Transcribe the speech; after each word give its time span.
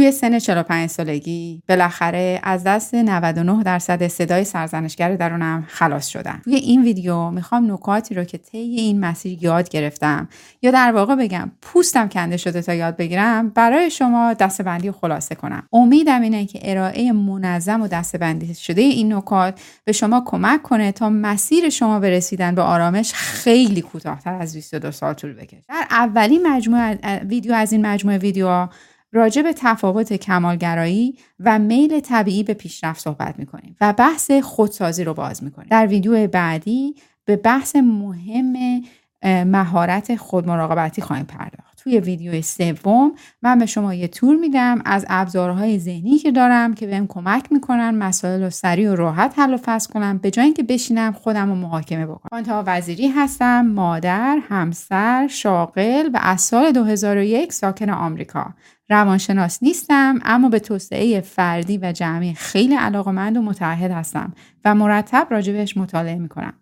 توی 0.00 0.12
سن 0.12 0.38
45 0.38 0.90
سالگی 0.90 1.62
بالاخره 1.68 2.40
از 2.42 2.64
دست 2.64 2.94
99 2.94 3.62
درصد 3.62 4.06
صدای 4.06 4.44
سرزنشگر 4.44 5.16
درونم 5.16 5.64
خلاص 5.68 6.08
شدم. 6.08 6.40
توی 6.44 6.54
این 6.54 6.82
ویدیو 6.82 7.30
می‌خوام 7.30 7.72
نکاتی 7.72 8.14
رو 8.14 8.24
که 8.24 8.38
طی 8.38 8.58
این 8.58 9.00
مسیر 9.00 9.42
یاد 9.42 9.68
گرفتم 9.68 10.28
یا 10.62 10.70
در 10.70 10.92
واقع 10.92 11.14
بگم 11.14 11.50
پوستم 11.62 12.08
کنده 12.08 12.36
شده 12.36 12.62
تا 12.62 12.74
یاد 12.74 12.96
بگیرم 12.96 13.48
برای 13.48 13.90
شما 13.90 14.32
دستبندی 14.34 14.90
خلاصه 14.90 15.34
کنم. 15.34 15.68
امیدم 15.72 16.20
اینه 16.22 16.46
که 16.46 16.58
ارائه 16.62 17.12
منظم 17.12 17.82
و 17.82 17.88
دستبندی 17.88 18.54
شده 18.54 18.80
این 18.80 19.12
نکات 19.12 19.60
به 19.84 19.92
شما 19.92 20.22
کمک 20.26 20.62
کنه 20.62 20.92
تا 20.92 21.10
مسیر 21.10 21.68
شما 21.68 22.00
به 22.00 22.10
رسیدن 22.10 22.54
به 22.54 22.62
آرامش 22.62 23.12
خیلی 23.12 23.80
کوتاهتر 23.80 24.34
از 24.34 24.54
22 24.54 24.90
سال 24.90 25.14
طول 25.14 25.32
بکشه. 25.32 25.64
در 25.68 25.86
اولین 25.90 26.46
مجموعه 26.46 27.20
ویدیو 27.28 27.52
از 27.52 27.72
این 27.72 27.86
مجموعه 27.86 28.18
ویدیوها 28.18 28.70
راجع 29.14 29.42
به 29.42 29.52
تفاوت 29.52 30.12
کمالگرایی 30.12 31.18
و 31.40 31.58
میل 31.58 32.00
طبیعی 32.00 32.42
به 32.42 32.54
پیشرفت 32.54 33.00
صحبت 33.00 33.38
می‌کنیم 33.38 33.76
و 33.80 33.92
بحث 33.92 34.30
خودسازی 34.30 35.04
رو 35.04 35.14
باز 35.14 35.44
می‌کنیم. 35.44 35.68
در 35.70 35.86
ویدیو 35.86 36.26
بعدی 36.26 36.94
به 37.24 37.36
بحث 37.36 37.76
مهم 37.76 38.82
مهارت 39.24 40.16
خودمراقبتی 40.16 41.02
خواهیم 41.02 41.26
پرداخت. 41.26 41.73
توی 41.84 42.00
ویدیو 42.00 42.42
سوم 42.42 43.12
من 43.42 43.58
به 43.58 43.66
شما 43.66 43.94
یه 43.94 44.08
تور 44.08 44.36
میدم 44.36 44.82
از 44.84 45.06
ابزارهای 45.08 45.78
ذهنی 45.78 46.18
که 46.18 46.32
دارم 46.32 46.74
که 46.74 46.86
بهم 46.86 47.06
کمک 47.06 47.52
می‌کنن 47.52 47.90
مسائل 47.90 48.42
رو 48.42 48.50
سریع 48.50 48.92
و 48.92 48.94
راحت 48.94 49.34
حل 49.36 49.54
و 49.54 49.56
فصل 49.56 49.92
کنم 49.92 50.18
به 50.18 50.30
جای 50.30 50.44
اینکه 50.44 50.62
بشینم 50.62 51.12
خودم 51.12 51.48
رو 51.48 51.54
محاکمه 51.54 52.06
بکنم. 52.06 52.28
فانتا 52.30 52.64
وزیری 52.66 53.08
هستم 53.08 53.66
مادر 53.66 54.38
همسر 54.48 55.28
شاغل 55.30 56.10
و 56.14 56.18
از 56.22 56.40
سال 56.40 56.72
2001 56.72 57.52
ساکن 57.52 57.90
آمریکا. 57.90 58.54
روانشناس 58.90 59.62
نیستم 59.62 60.18
اما 60.24 60.48
به 60.48 60.58
توسعه 60.58 61.20
فردی 61.20 61.78
و 61.78 61.92
جمعی 61.92 62.34
خیلی 62.34 62.74
علاقمند 62.74 63.36
و 63.36 63.42
متعهد 63.42 63.90
هستم 63.90 64.32
و 64.64 64.74
مرتب 64.74 65.26
راجبش 65.30 65.76
مطالعه 65.76 66.18
می‌کنم. 66.18 66.54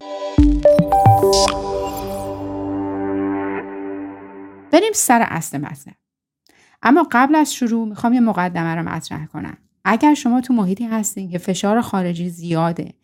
بریم 4.72 4.92
سر 4.94 5.26
اصل 5.28 5.58
مطلب. 5.58 5.94
اما 6.82 7.06
قبل 7.10 7.34
از 7.34 7.54
شروع 7.54 7.88
می‌خوام 7.88 8.12
یه 8.12 8.20
مقدمه 8.20 8.74
رو 8.74 8.82
مطرح 8.82 9.26
کنم. 9.26 9.56
اگر 9.84 10.14
شما 10.14 10.40
تو 10.40 10.54
محیطی 10.54 10.84
هستین 10.84 11.30
که 11.30 11.38
فشار 11.38 11.80
خارجی 11.80 12.30
زیاده 12.30 12.94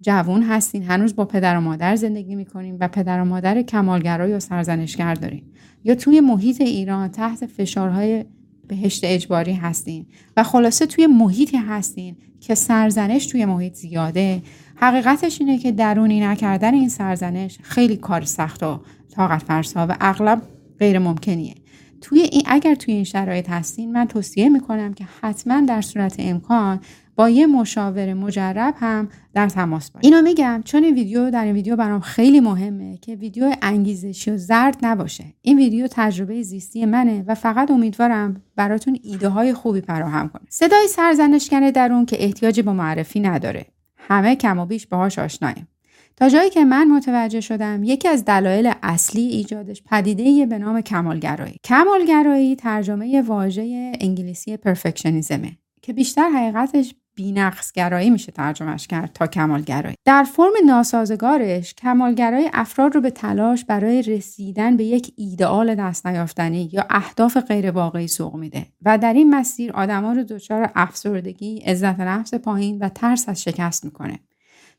جوون 0.00 0.42
هستین 0.42 0.82
هنوز 0.82 1.16
با 1.16 1.24
پدر 1.24 1.56
و 1.56 1.60
مادر 1.60 1.96
زندگی 1.96 2.34
می‌کنین 2.34 2.76
و 2.80 2.88
پدر 2.88 3.20
و 3.20 3.24
مادر 3.24 3.62
کمالگرای 3.62 4.32
و 4.32 4.40
سرزنشگر 4.40 5.14
دارین 5.14 5.44
یا 5.84 5.94
توی 5.94 6.20
محیط 6.20 6.60
ایران 6.60 7.08
تحت 7.08 7.46
فشارهای 7.46 8.24
بهشت 8.68 9.04
اجباری 9.04 9.52
هستین 9.52 10.06
و 10.36 10.42
خلاصه 10.42 10.86
توی 10.86 11.06
محیطی 11.06 11.56
هستین 11.56 12.16
که 12.40 12.54
سرزنش 12.54 13.26
توی 13.26 13.44
محیط 13.44 13.74
زیاده 13.74 14.42
حقیقتش 14.76 15.40
اینه 15.40 15.58
که 15.58 15.72
درونی 15.72 16.20
نکردن 16.20 16.74
این 16.74 16.88
سرزنش 16.88 17.58
خیلی 17.62 17.96
کار 17.96 18.24
سخت 18.24 18.62
و 18.62 18.80
طاقت 19.16 19.42
فرسا 19.42 19.86
و 19.86 19.96
اغلب 20.00 20.42
غیر 20.78 20.98
ممکنیه. 20.98 21.54
توی 22.00 22.20
این 22.20 22.42
اگر 22.46 22.74
توی 22.74 22.94
این 22.94 23.04
شرایط 23.04 23.50
هستین 23.50 23.92
من 23.92 24.06
توصیه 24.06 24.48
می‌کنم 24.48 24.94
که 24.94 25.06
حتما 25.20 25.60
در 25.60 25.80
صورت 25.80 26.16
امکان 26.18 26.80
با 27.16 27.28
یه 27.28 27.46
مشاور 27.46 28.14
مجرب 28.14 28.74
هم 28.78 29.08
در 29.34 29.48
تماس 29.48 29.90
باشید 29.90 30.12
اینو 30.12 30.22
میگم 30.22 30.62
چون 30.64 30.84
این 30.84 30.94
ویدیو 30.94 31.30
در 31.30 31.44
این 31.44 31.54
ویدیو 31.54 31.76
برام 31.76 32.00
خیلی 32.00 32.40
مهمه 32.40 32.98
که 32.98 33.14
ویدیو 33.14 33.54
انگیزشی 33.62 34.30
و 34.30 34.36
زرد 34.36 34.76
نباشه. 34.82 35.24
این 35.42 35.56
ویدیو 35.58 35.88
تجربه 35.90 36.42
زیستی 36.42 36.84
منه 36.84 37.24
و 37.26 37.34
فقط 37.34 37.70
امیدوارم 37.70 38.42
براتون 38.56 38.98
ایده 39.02 39.28
های 39.28 39.54
خوبی 39.54 39.80
فراهم 39.80 40.28
کنه. 40.28 40.42
صدای 40.48 40.88
سرزنشگر 40.88 41.70
درون 41.70 42.06
که 42.06 42.24
احتیاجی 42.24 42.62
به 42.62 42.72
معرفی 42.72 43.20
نداره. 43.20 43.66
همه 43.96 44.36
کم 44.36 44.58
و 44.58 44.66
بیش 44.66 44.86
باهاش 44.86 45.18
آشناییم. 45.18 45.68
تا 46.16 46.28
جایی 46.28 46.50
که 46.50 46.64
من 46.64 46.88
متوجه 46.88 47.40
شدم 47.40 47.84
یکی 47.84 48.08
از 48.08 48.24
دلایل 48.24 48.72
اصلی 48.82 49.22
ایجادش 49.22 49.82
پدیده 49.82 50.46
به 50.46 50.58
نام 50.58 50.80
کمالگرایی. 50.80 51.56
کمالگرایی 51.64 52.56
ترجمه 52.56 53.22
واژه 53.22 53.92
انگلیسی 54.00 54.56
پرفکشنیزمه 54.56 55.56
که 55.82 55.92
بیشتر 55.92 56.28
حقیقتش 56.28 56.94
بینقصگرایی 57.14 58.10
میشه 58.10 58.32
ترجمهش 58.32 58.86
کرد 58.86 59.12
تا 59.12 59.26
کمالگرایی. 59.26 59.96
در 60.04 60.24
فرم 60.24 60.52
ناسازگارش 60.66 61.74
کمالگرایی 61.74 62.50
افراد 62.52 62.94
رو 62.94 63.00
به 63.00 63.10
تلاش 63.10 63.64
برای 63.64 64.02
رسیدن 64.02 64.76
به 64.76 64.84
یک 64.84 65.12
ایدئال 65.16 65.74
دست 65.74 66.06
نیافتنی 66.06 66.70
یا 66.72 66.86
اهداف 66.90 67.36
غیر 67.36 67.70
واقعی 67.70 68.08
سوق 68.08 68.34
میده 68.34 68.66
و 68.82 68.98
در 68.98 69.12
این 69.12 69.34
مسیر 69.34 69.72
آدما 69.72 70.12
رو 70.12 70.22
دچار 70.24 70.70
افسردگی 70.74 71.58
عزت 71.58 72.00
نفس 72.00 72.34
پایین 72.34 72.78
و 72.78 72.88
ترس 72.88 73.28
از 73.28 73.42
شکست 73.42 73.84
می‌کنه. 73.84 74.18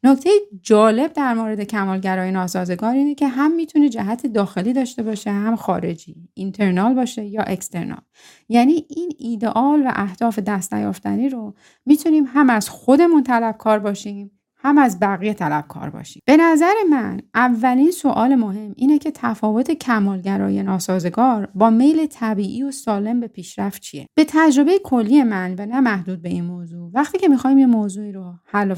نکته 0.03 0.29
جالب 0.61 1.13
در 1.13 1.33
مورد 1.33 1.63
کمالگرای 1.63 2.31
ناسازگار 2.31 2.93
اینه 2.93 3.15
که 3.15 3.27
هم 3.27 3.51
می‌تونه 3.51 3.89
جهت 3.89 4.27
داخلی 4.27 4.73
داشته 4.73 5.03
باشه 5.03 5.31
هم 5.31 5.55
خارجی 5.55 6.29
اینترنال 6.33 6.93
باشه 6.93 7.25
یا 7.25 7.41
اکسترنال. 7.41 8.01
یعنی 8.49 8.85
این 8.89 9.11
ایدئال 9.17 9.81
و 9.85 9.91
اهداف 9.95 10.39
دست 10.39 10.73
نیافتنی 10.73 11.29
رو 11.29 11.53
می‌تونیم 11.85 12.25
هم 12.27 12.49
از 12.49 12.69
خودمون 12.69 13.23
طلبکار 13.23 13.79
باشیم 13.79 14.36
هم 14.67 14.77
از 14.77 14.99
بقیه 14.99 15.33
طلبکار 15.33 15.89
باشیم. 15.89 16.21
به 16.25 16.37
نظر 16.37 16.73
من 16.89 17.21
اولین 17.35 17.91
سوال 17.91 18.35
مهم 18.35 18.73
اینه 18.75 18.97
که 18.97 19.11
تفاوت 19.11 19.71
کمالگرای 19.71 20.63
ناسازگار 20.63 21.49
با 21.55 21.69
میل 21.69 22.05
طبیعی 22.05 22.63
و 22.63 22.71
سالم 22.71 23.19
به 23.19 23.27
پیشرفت 23.27 23.81
چیه؟ 23.81 24.07
به 24.15 24.25
تجربه 24.27 24.79
کلی 24.83 25.23
من 25.23 25.55
و 25.57 25.65
نه 25.65 25.79
محدود 25.79 26.21
به 26.21 26.29
این 26.29 26.43
موضوع. 26.43 26.91
وقتی 26.93 27.17
که 27.17 27.27
می‌خوایم 27.27 27.57
یه 27.57 27.65
موضوعی 27.65 28.11
رو 28.11 28.33
حل 28.45 28.75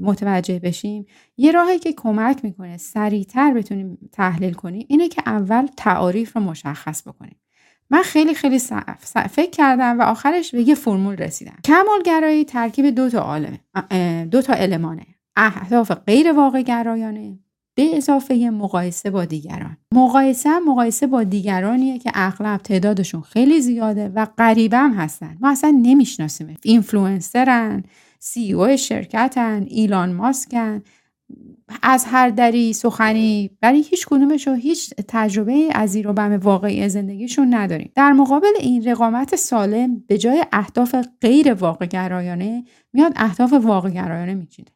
متوجه 0.00 0.58
بشیم 0.58 1.06
یه 1.36 1.52
راهی 1.52 1.78
که 1.78 1.92
کمک 1.92 2.44
می‌کنه 2.44 2.76
سریعتر 2.76 3.54
بتونیم 3.54 3.98
تحلیل 4.12 4.52
کنیم 4.52 4.86
اینه 4.88 5.08
که 5.08 5.22
اول 5.26 5.66
تعاریف 5.76 6.36
رو 6.36 6.42
مشخص 6.42 7.08
بکنیم. 7.08 7.36
من 7.90 8.02
خیلی 8.02 8.34
خیلی 8.34 8.58
فکر 9.30 9.50
کردم 9.50 9.98
و 9.98 10.02
آخرش 10.02 10.54
به 10.54 10.68
یه 10.68 10.74
فرمول 10.74 11.16
رسیدم. 11.16 11.56
کمالگرایی 11.64 12.44
ترکیب 12.44 12.86
دو 12.86 13.10
تا 13.10 13.40
دو 14.30 14.42
تا 14.42 14.52
المانه. 14.52 15.06
اهداف 15.36 15.92
غیر 15.92 16.32
واقع 16.32 16.62
گرایانه 16.62 17.38
به 17.74 17.96
اضافه 17.96 18.50
مقایسه 18.50 19.10
با 19.10 19.24
دیگران. 19.24 19.76
مقایسه 19.94 20.58
مقایسه 20.58 21.06
با 21.06 21.22
دیگرانیه 21.22 21.98
که 21.98 22.10
اغلب 22.14 22.60
تعدادشون 22.60 23.20
خیلی 23.20 23.60
زیاده 23.60 24.08
و 24.08 24.26
غریبه 24.38 24.78
هم 24.78 24.92
هستن. 24.92 25.36
ما 25.40 25.50
اصلا 25.50 25.80
نمی‌شناسیم. 25.82 26.56
اینفلوئنسرن 26.62 27.82
سی 28.18 28.52
او 28.52 28.76
شرکتن 28.76 29.66
ایلان 29.68 30.12
ماسکن. 30.12 30.82
از 31.82 32.04
هر 32.04 32.30
دری 32.30 32.72
سخنی. 32.72 33.50
برای 33.60 33.82
هیچ 33.82 34.06
کدومش 34.06 34.48
هیچ 34.48 34.94
تجربه 35.08 35.68
از 35.72 35.90
زیر 35.90 36.08
و 36.08 36.12
بم 36.12 36.40
واقعی 36.42 36.88
زندگیشون 36.88 37.54
نداریم. 37.54 37.92
در 37.94 38.12
مقابل 38.12 38.52
این 38.60 38.84
رقامت 38.84 39.36
سالم 39.36 40.04
به 40.06 40.18
جای 40.18 40.44
اهداف 40.52 40.94
غیر 41.20 41.54
واقع 41.54 41.86
گرایانه 41.86 42.64
میاد 42.92 43.12
اهداف 43.16 43.52
واقع 43.52 43.90
گرایانه 43.90 44.34
میچینه. 44.34 44.75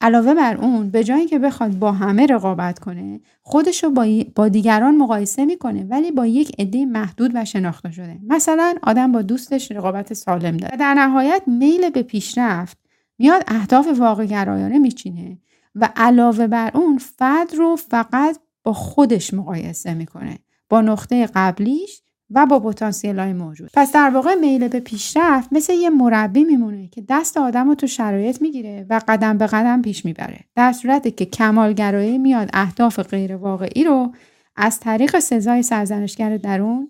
علاوه 0.00 0.34
بر 0.34 0.56
اون 0.56 0.90
به 0.90 1.04
جای 1.04 1.26
که 1.26 1.38
بخواد 1.38 1.78
با 1.78 1.92
همه 1.92 2.26
رقابت 2.26 2.78
کنه 2.78 3.20
خودش 3.42 3.84
رو 3.84 3.90
با, 3.90 4.06
با 4.34 4.48
دیگران 4.48 4.96
مقایسه 4.96 5.44
می‌کنه 5.44 5.84
ولی 5.84 6.10
با 6.10 6.26
یک 6.26 6.52
عده 6.58 6.84
محدود 6.84 7.30
و 7.34 7.44
شناخته 7.44 7.90
شده. 7.90 8.18
مثلا 8.26 8.74
آدم 8.82 9.12
با 9.12 9.22
دوستش 9.22 9.72
رقابت 9.72 10.14
سالم 10.14 10.56
داره. 10.56 10.76
در 10.76 10.94
نهایت 10.94 11.42
میل 11.46 11.90
به 11.90 12.02
پیشرفت 12.02 12.78
میاد 13.18 13.44
اهداف 13.46 13.88
واقع 13.98 14.26
گرایانه 14.26 14.78
میچینه 14.78 15.38
و 15.74 15.88
علاوه 15.96 16.46
بر 16.46 16.70
اون 16.74 16.98
فرد 16.98 17.54
رو 17.54 17.76
فقط 17.76 18.38
با 18.62 18.72
خودش 18.72 19.34
مقایسه 19.34 19.94
می‌کنه. 19.94 20.38
با 20.68 20.80
نقطه 20.80 21.26
قبلیش 21.34 22.02
و 22.30 22.46
با 22.46 22.60
پتانسیل 22.60 23.18
های 23.18 23.32
موجود. 23.32 23.70
پس 23.74 23.92
در 23.92 24.10
واقع 24.10 24.34
میل 24.34 24.68
به 24.68 24.80
پیشرفت 24.80 25.48
مثل 25.52 25.72
یه 25.72 25.90
مربی 25.90 26.44
میمونه 26.44 26.88
که 26.88 27.04
دست 27.08 27.36
آدم 27.36 27.68
رو 27.68 27.74
تو 27.74 27.86
شرایط 27.86 28.42
می‌گیره 28.42 28.86
و 28.90 29.00
قدم 29.08 29.38
به 29.38 29.46
قدم 29.46 29.82
پیش 29.82 30.04
می‌بره. 30.04 30.40
در 30.56 30.72
صورتی 30.72 31.10
که 31.10 31.24
کمالگرایی 31.24 32.18
میاد 32.18 32.50
اهداف 32.52 33.00
غیر 33.00 33.36
واقعی 33.36 33.84
رو 33.84 34.12
از 34.56 34.80
طریق 34.80 35.18
سزای 35.18 35.62
سرزنشگر 35.62 36.36
درون 36.36 36.88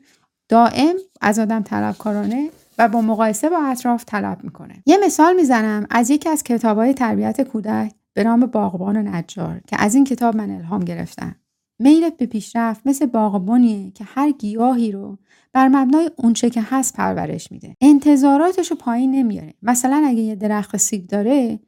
دائم 0.49 0.95
از 1.21 1.39
آدم 1.39 1.63
طلبکارانه 1.63 2.49
و 2.79 2.89
با 2.89 3.01
مقایسه 3.01 3.51
با 3.51 3.59
اطراف 3.63 4.05
طلب 4.07 4.45
می‌کنه. 4.45 4.75
یه 4.87 4.99
مثال 5.05 5.37
می‌زنم 5.37 5.87
از 5.91 6.11
یکی 6.11 6.29
از 6.29 6.43
کتابهای 6.43 6.95
تربیت 6.95 7.41
کودک 7.41 7.93
به 8.15 8.25
نام 8.25 8.41
باغبان 8.41 8.97
و 8.97 9.03
نجار 9.03 9.61
که 9.67 9.77
از 9.79 9.95
این 9.95 10.05
کتاب 10.05 10.37
من 10.37 10.51
الهام 10.51 10.85
گرفتم. 10.85 11.37
میلت 11.79 12.17
به 12.17 12.26
پیشرفت 12.26 12.87
مثل 12.87 13.06
باغبانیه 13.06 13.91
که 13.91 14.05
هر 14.05 14.31
گیاهی 14.31 14.93
رو 14.93 15.19
بر 15.53 15.69
مبنای 15.69 16.11
اونچه 16.17 16.50
که 16.50 16.62
هست 16.65 16.97
پرورش 16.97 17.53
میده. 17.53 17.76
انتظاراتش 17.81 18.71
رو 18.71 18.76
پایین 18.76 19.11
نمیاره. 19.11 19.55
مثلا 19.62 20.03
اگه 20.06 20.21
یه 20.21 20.35
درخت 20.35 20.76
سیب 20.76 21.06
داره 21.06 21.61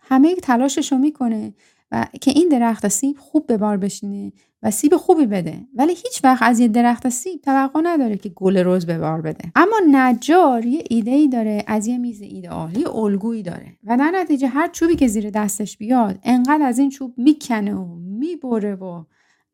همه 0.00 0.34
تلاشش 0.34 0.92
رو 0.92 0.98
می‌کنه 0.98 1.54
و 1.92 2.06
که 2.20 2.30
این 2.30 2.48
درخت 2.48 2.88
سیب 2.88 3.16
خوب 3.18 3.46
به 3.46 3.56
بار 3.56 3.76
بشینه 3.76 4.32
و 4.62 4.70
سیب 4.70 4.96
خوبی 4.96 5.26
بده. 5.26 5.66
ولی 5.74 5.94
هیچ 5.94 6.24
وقت 6.24 6.42
از 6.42 6.60
یه 6.60 6.68
درخت 6.68 7.08
سیب 7.08 7.40
توقع 7.40 7.80
نداره 7.84 8.16
که 8.16 8.28
گل 8.28 8.56
روز 8.56 8.86
به 8.86 8.98
بار 8.98 9.20
بده. 9.20 9.52
اما 9.56 9.76
نجار 9.90 10.64
یه 10.64 10.84
ایده 10.90 11.10
ای 11.10 11.28
داره 11.28 11.64
از 11.66 11.86
یه 11.86 11.98
میز 11.98 12.20
ایدئال 12.20 12.76
یه 12.76 12.96
الگویی 12.96 13.42
داره. 13.42 13.78
و 13.84 13.96
در 13.96 14.10
نتیجه 14.10 14.48
هر 14.48 14.68
چوبی 14.68 14.96
که 14.96 15.06
زیر 15.06 15.30
دستش 15.30 15.76
بیاد 15.76 16.18
انقدر 16.22 16.62
از 16.62 16.78
این 16.78 16.90
چوب 16.90 17.14
می‌کنه 17.16 17.74
و 17.74 17.94
می‌بره 17.94 18.74
و 18.74 19.04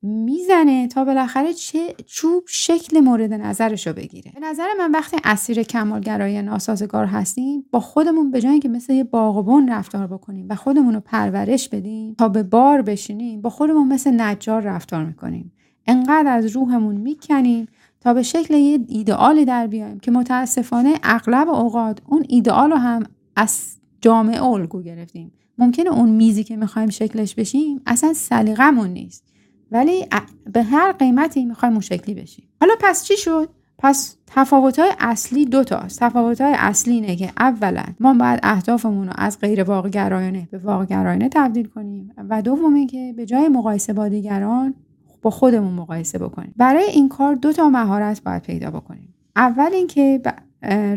می‌زنه 0.03 0.89
تا 0.89 1.05
بالاخره 1.05 1.53
چه 1.53 1.95
چوب 2.07 2.45
شکل 2.47 3.01
مورد 3.01 3.33
نظرش 3.33 3.87
رو 3.87 3.93
بگیره. 3.93 4.33
به 4.35 4.41
نظر 4.41 4.67
من 4.79 4.91
وقتی 4.91 5.17
اسیر 5.25 5.63
کمالگرایی 5.63 6.43
ناسازگار 6.43 7.07
هستیم 7.07 7.65
با 7.71 7.81
خودمون 7.81 8.31
به 8.31 8.41
جای 8.41 8.59
که 8.59 8.69
مثل 8.69 8.93
یه 8.93 9.05
باغبون 9.05 9.69
رفتار 9.69 10.07
بکنیم 10.07 10.47
و 10.51 10.55
خودمون 10.55 10.95
رو 10.95 11.01
پرورش 11.01 11.69
بدیم 11.69 12.15
تا 12.15 12.29
به 12.29 12.43
بار 12.43 12.83
بشینیم 12.83 13.41
با 13.41 13.51
خودمون 13.51 13.89
مثل 13.89 14.21
نجار 14.21 14.63
رفتار 14.63 15.05
می‌کنیم. 15.05 15.53
انقدر 15.87 16.29
از 16.29 16.47
روحمون 16.47 16.97
می‌کنیم 16.97 17.67
تا 18.01 18.15
به 18.15 18.23
شکل 18.23 18.55
یه 18.55 18.81
ایدئالی 18.89 19.45
در 19.45 19.67
بیایم 19.67 20.01
که 20.01 20.11
متاسفانه 20.11 20.95
اغلب 21.03 21.49
اوقات 21.49 22.01
اون 22.07 22.25
ایدئال 22.29 22.71
رو 22.71 22.77
هم 22.77 23.03
از 23.37 23.77
جامعه 24.01 24.43
الگو 24.45 24.83
گرفتیم. 24.83 25.33
ممکنه 25.59 25.91
اون 25.91 26.09
میزی 26.09 26.45
که 26.45 26.57
می‌خوایم 26.57 26.89
شکلش 26.89 27.35
بشیم 27.35 27.81
اصلا 27.87 28.13
سلیقمون 28.13 28.91
نیست. 28.91 29.28
ولی 29.71 30.07
به 30.53 30.63
هر 30.63 30.93
قیمتی 30.93 31.45
می‌خوایم 31.45 31.73
اون 31.73 31.81
شکلی 31.81 32.15
بشیم 32.15 32.49
حالا 32.61 32.75
پس 32.81 33.05
چی 33.05 33.17
شد؟ 33.17 33.49
پس 33.79 34.17
تفاوت 34.27 34.79
های 34.79 34.93
اصلی 34.99 35.45
دو 35.45 35.65
تاست 35.65 36.01
تفاوت 36.01 36.41
های 36.41 36.55
اصلی 36.59 36.95
اینه 36.95 37.17
که 37.17 37.33
اولا 37.39 37.85
ما 38.01 38.15
باید 38.15 38.41
اهدافمون 38.43 39.07
رو 39.07 39.13
از 39.17 39.41
غیر 39.41 39.63
واقعگرایانه 39.63 40.49
به 40.51 40.59
واقعگرایانه 40.59 41.29
تبدیل 41.29 41.67
کنیم 41.67 42.13
و 42.29 42.43
دوم 42.43 42.75
اینکه 42.75 43.15
به 43.17 43.27
جای 43.27 43.49
مقایسه 43.49 43.93
با 43.93 44.09
دیگران 44.09 44.75
با 45.23 45.31
خودمون 45.31 45.75
مقایسه 45.75 46.19
بکنیم. 46.19 46.55
برای 46.57 46.85
این 46.85 47.09
کار 47.09 47.35
دو 47.35 47.53
تا 47.53 47.69
مهارت 47.69 48.23
باید 48.23 48.43
پیدا 48.43 48.71
بکنیم. 48.71 49.15
اول 49.37 49.73
اینکه 49.73 50.21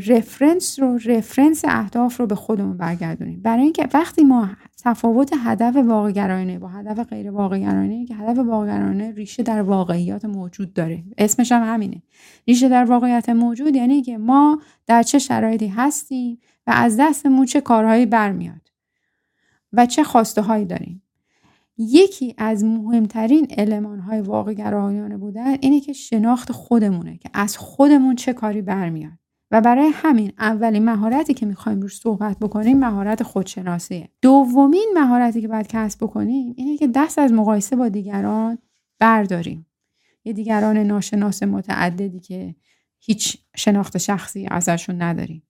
رفرنس 0.08 0.80
رو 0.80 1.00
رفرنس 1.06 1.62
اهداف 1.66 2.18
رو 2.18 2.28
به 2.28 2.36
خودمون 2.36 2.78
برگردونیم. 2.78 3.42
برای 3.42 3.64
اینکه 3.64 3.88
وقتی 3.94 4.24
ما 4.24 4.50
تفاوت 4.84 5.34
هدف 5.44 5.76
واقعگرایانه 5.76 6.60
با 6.60 6.68
هدف 6.68 7.08
غیر 7.08 7.32
واقعگرایانه 7.32 8.06
که 8.06 8.16
هدف 8.16 8.38
واقعگرایانه 8.38 9.12
ریشه 9.12 9.44
در 9.44 9.62
واقعیات 9.62 10.26
موجود 10.26 10.74
داره. 10.74 11.04
اسمش 11.18 11.52
هم 11.52 11.74
همینه. 11.74 12.02
ریشه 12.48 12.70
در 12.70 12.86
واقعیت 12.86 13.30
موجود 13.30 13.76
یعنی 13.76 14.02
که 14.02 14.18
ما 14.18 14.62
در 14.88 15.04
چه 15.04 15.20
شرایطی 15.20 15.68
هستیم 15.68 16.40
و 16.68 16.72
از 16.76 16.98
دستمون 17.00 17.46
چه 17.46 17.62
کارهایی 17.62 18.06
برمیاد 18.06 18.72
و 19.74 19.86
چه 19.86 20.04
خواسته 20.04 20.42
هایی 20.42 20.66
داریم. 20.66 21.02
یکی 21.78 22.36
از 22.38 22.64
مهمترین 22.64 23.48
علمان 23.58 24.00
های 24.00 24.22
واقع 24.22 24.54
بودن 25.18 25.58
اینه 25.62 25.80
که 25.80 25.94
شناخت 25.94 26.52
خودمونه 26.52 27.18
که 27.18 27.30
از 27.34 27.58
خودمون 27.58 28.16
چه 28.16 28.34
کاری 28.34 28.62
برمیاد. 28.62 29.21
و 29.52 29.62
برای 29.62 29.92
همین 29.94 30.34
اولین 30.40 30.86
مهارتی 30.86 31.34
که 31.34 31.46
می‌خوایم 31.46 31.82
روش 31.82 31.98
صحبت 31.98 32.40
بکنیم 32.40 32.80
مهارت 32.80 33.24
خودشناسیه. 33.24 34.10
دومین 34.22 34.92
مهارتی 34.96 35.42
که 35.42 35.48
باید 35.48 35.68
کسب 35.68 36.04
بکنیم 36.04 36.54
اینه 36.58 36.78
که 36.78 36.88
دست 36.88 37.20
از 37.20 37.34
مقایسه 37.34 37.76
با 37.76 37.90
دیگران 37.90 38.58
برداریم. 39.00 39.66
یه 40.24 40.34
دیگران 40.34 40.78
ناشناس 40.78 41.44
متعددی 41.44 42.20
که 42.20 42.56
هیچ 43.00 43.38
شناخت 43.56 43.98
شخصی 43.98 44.48
ازشون 44.52 45.02
نداریم. 45.02 45.44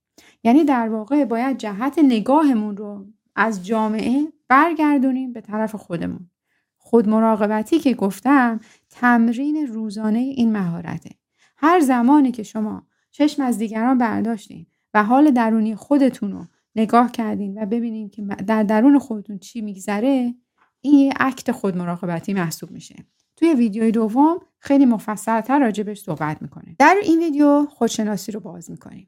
یعنی 0.43 0.63
در 0.63 0.89
واقع 0.89 1.25
باید 1.25 1.57
جهت 1.57 1.99
نگاهمون 2.03 2.77
رو 2.77 3.05
از 3.35 3.65
جامعه 3.65 4.27
برگردونیم 4.47 5.33
به 5.33 5.41
طرف 5.41 5.75
خودمون. 5.75 6.29
خود 6.77 7.09
مراقبتی 7.09 7.79
که 7.79 7.93
گفتم 7.93 8.59
تمرین 8.89 9.67
روزانه 9.67 10.19
این 10.19 10.51
مهارته. 10.51 11.09
هر 11.57 11.79
زمانی 11.79 12.31
که 12.31 12.43
شما 12.43 12.87
چشم 13.11 13.41
از 13.41 13.57
دیگران 13.57 13.97
برداشتین 13.97 14.65
و 14.93 15.03
حال 15.03 15.31
درونی 15.31 15.75
خودتون 15.75 16.31
رو 16.31 16.45
نگاه 16.75 17.11
کردین 17.11 17.63
و 17.63 17.65
ببینین 17.65 18.09
که 18.09 18.21
در 18.21 18.63
درون 18.63 18.99
خودتون 18.99 19.39
چی 19.39 19.61
میگذره 19.61 20.35
این 20.81 20.99
یه 20.99 21.13
act 21.19 21.51
خود 21.51 21.77
مراقبتی 21.77 22.33
محسوب 22.33 22.71
میشه. 22.71 22.95
توی 23.35 23.53
ویدیوی 23.53 23.91
دوم 23.91 24.39
خیلی 24.59 24.85
مفصلتر 24.85 25.59
راجبش 25.59 26.01
صحبت 26.01 26.41
می‌کنم 26.41 26.75
در 26.79 26.95
این 27.03 27.19
ویدیو 27.19 27.65
خودشناسی 27.65 28.31
رو 28.31 28.39
باز 28.39 28.71
می‌کنیم. 28.71 29.07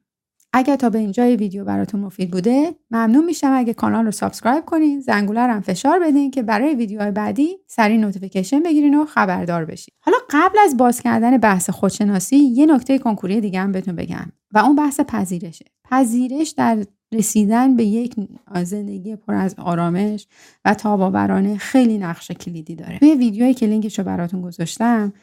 اگر 0.53 0.75
تا 0.75 0.89
به 0.89 1.00
اینجای 1.00 1.35
ویدیو 1.35 1.65
براتون 1.65 2.00
مفید 2.00 2.31
بوده 2.31 2.75
ممنون 2.91 3.25
میشم 3.25 3.51
اگه 3.53 3.73
کانال 3.73 4.05
رو 4.05 4.11
subscribe 4.11 4.65
کنین 4.65 5.00
زنگوله 5.00 5.39
هم 5.39 5.61
فشار 5.61 6.00
بدین 6.00 6.31
که 6.31 6.44
برای 6.44 6.75
ویدیوهای 6.75 7.11
بعدی 7.11 7.57
سریع 7.67 7.97
notification 7.97 8.63
بگیرین 8.63 8.95
و 8.95 9.05
خبردار 9.05 9.65
بشین. 9.65 9.94
حالا 10.00 10.17
قبل 10.29 10.57
از 10.65 10.77
باز 10.77 11.01
کردن 11.01 11.38
بحث 11.38 11.69
خودشناسی 11.69 12.35
یه 12.35 12.65
نکته 12.65 13.00
کنکوری 13.00 13.41
دیگه 13.41 13.59
هم 13.59 13.71
بهتون 13.71 13.95
بگم 13.95 14.25
و 14.51 14.57
اون 14.57 14.75
بحث 14.75 15.00
پذیرشه. 15.00 15.65
پذیرش 15.83 16.50
در 16.50 16.77
رسیدن 17.13 17.75
به 17.75 17.83
یک 17.83 18.15
زندگی 18.63 19.15
پر 19.15 19.33
از 19.33 19.55
آرامش 19.57 20.27
و 20.65 20.73
تاباورانه 20.73 21.57
خیلی 21.57 21.97
نقش 21.97 22.31
کلیدی 22.31 22.75
داره. 22.75 23.00
توی 23.00 23.15
ویدیویی 23.15 23.53
که 23.53 23.65
لینکش 23.65 24.00
رو 24.00 24.05
براتون 24.05 24.41
گذاشتم 24.41 25.13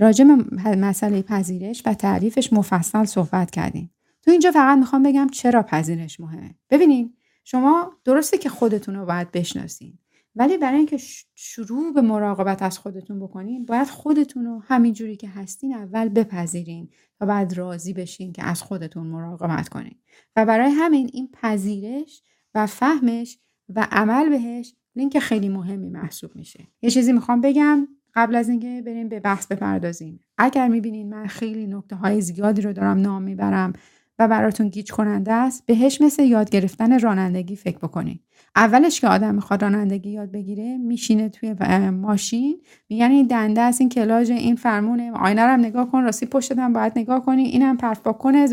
راجع 0.00 0.24
به 0.24 0.34
مسئله 0.76 1.22
پذیرش 1.22 1.82
و 1.86 1.94
تعریفش 1.94 2.52
مفصل 2.52 3.04
صحبت 3.04 3.50
کردیم. 3.50 3.93
تو 4.24 4.30
اینجا 4.30 4.50
فقط 4.50 4.78
می‌خوام 4.78 5.02
بگم 5.02 5.26
چرا 5.32 5.62
پذیرش 5.62 6.20
مهمه. 6.20 6.54
ببینین 6.70 7.14
شما 7.44 7.92
درسته 8.04 8.38
که 8.38 8.48
خودتون 8.48 8.94
رو 8.94 9.06
باید 9.06 9.30
بشناسین 9.30 9.98
ولی 10.36 10.58
برای 10.58 10.76
اینکه 10.76 10.98
شروع 11.34 11.92
به 11.92 12.00
مراقبت 12.00 12.62
از 12.62 12.78
خودتون 12.78 13.20
بکنین 13.20 13.66
باید 13.66 13.88
خودتون 13.88 14.44
رو 14.44 14.62
همینجوری 14.66 15.16
که 15.16 15.28
هستین 15.28 15.74
اول 15.74 16.08
بپذیرین 16.08 16.88
تا 17.18 17.26
بعد 17.26 17.52
راضی 17.52 17.92
بشین 17.92 18.32
که 18.32 18.44
از 18.44 18.62
خودتون 18.62 19.06
مراقبت 19.06 19.68
کنین. 19.68 19.94
و 20.36 20.46
برای 20.46 20.70
همین 20.70 21.10
این 21.12 21.28
پذیرش 21.32 22.22
و 22.54 22.66
فهمش 22.66 23.38
و 23.68 23.88
عمل 23.92 24.28
بهش 24.28 24.74
لینک 24.96 25.18
خیلی 25.18 25.48
مهمی 25.48 25.88
محسوب 25.88 26.36
میشه. 26.36 26.66
یه 26.82 26.90
چیزی 26.90 27.12
می‌خوام 27.12 27.40
بگم 27.40 27.88
قبل 28.14 28.34
از 28.34 28.48
اینکه 28.48 28.82
بریم 28.86 29.08
به 29.08 29.20
بحث 29.20 29.46
بپردازیم. 29.46 30.20
اگر 30.38 30.68
می‌بینین 30.68 31.08
من 31.08 31.26
خیلی 31.26 31.66
نکته 31.66 31.96
های 31.96 32.20
زیادی 32.20 32.62
رو 32.62 32.72
دارم 32.72 32.98
نام 33.00 33.22
می‌برم 33.22 33.72
و 34.18 34.28
براتون 34.28 34.68
گیج 34.68 34.92
کننده 34.92 35.32
است 35.32 35.66
بهش 35.66 36.00
مثل 36.00 36.22
یاد 36.22 36.50
گرفتن 36.50 37.00
رانندگی 37.00 37.56
فکر 37.56 37.78
بکنید 37.78 38.20
اولش 38.56 39.00
که 39.00 39.08
آدم 39.08 39.34
می‌خواد 39.34 39.62
رانندگی 39.62 40.10
یاد 40.10 40.30
بگیره 40.30 40.76
میشینه 40.76 41.28
توی 41.28 41.54
ماشین 41.90 42.60
میگن 42.88 43.10
این 43.10 43.26
دنده 43.26 43.60
است 43.60 43.80
این 43.80 43.90
کلاژ 43.90 44.30
این 44.30 44.56
فرمونه 44.56 45.12
آینه 45.12 45.40
هم 45.40 45.60
نگاه 45.60 45.90
کن 45.90 46.02
راستی 46.02 46.26
پشتت 46.26 46.58
باید 46.58 46.92
نگاه 46.96 47.24
کنی 47.24 47.42
اینم 47.42 47.76
با 48.04 48.12
کنه 48.12 48.48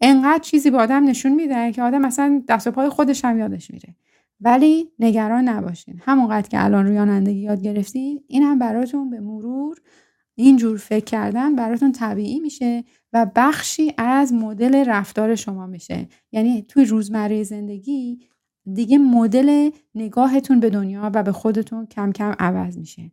انقدر 0.00 0.42
چیزی 0.42 0.70
به 0.70 0.78
آدم 0.78 1.04
نشون 1.04 1.32
میده 1.32 1.72
که 1.72 1.82
آدم 1.82 1.98
مثلا 1.98 2.42
دست 2.48 2.66
و 2.66 2.70
پای 2.70 2.88
خودش 2.88 3.24
هم 3.24 3.38
یادش 3.38 3.70
میره. 3.70 3.94
ولی 4.40 4.90
نگران 4.98 5.48
نباشین. 5.48 6.00
همونقدر 6.04 6.48
که 6.48 6.64
الان 6.64 6.94
رانندگی 6.94 7.38
یاد 7.38 7.62
گرفتین 7.62 8.20
این 8.26 8.42
هم 8.42 8.58
براتون 8.58 9.10
به 9.10 9.20
مرور 9.20 9.76
اینجور 10.42 10.78
فکر 10.78 11.04
کردن 11.04 11.56
براتون 11.56 11.92
طبیعی 11.92 12.40
میشه 12.40 12.84
و 13.12 13.26
بخشی 13.36 13.94
از 13.98 14.32
مدل 14.32 14.84
رفتار 14.88 15.34
شما 15.34 15.66
میشه. 15.66 16.08
یعنی 16.32 16.62
توی 16.62 16.84
روزمره 16.84 17.42
زندگی 17.42 18.18
دیگه 18.74 18.98
مدل 18.98 19.70
نگاهتون 19.94 20.60
به 20.60 20.70
دنیا 20.70 21.10
و 21.14 21.22
به 21.22 21.32
خودتون 21.32 21.86
کم 21.86 22.12
کم 22.12 22.34
عوض 22.38 22.78
میشه. 22.78 23.12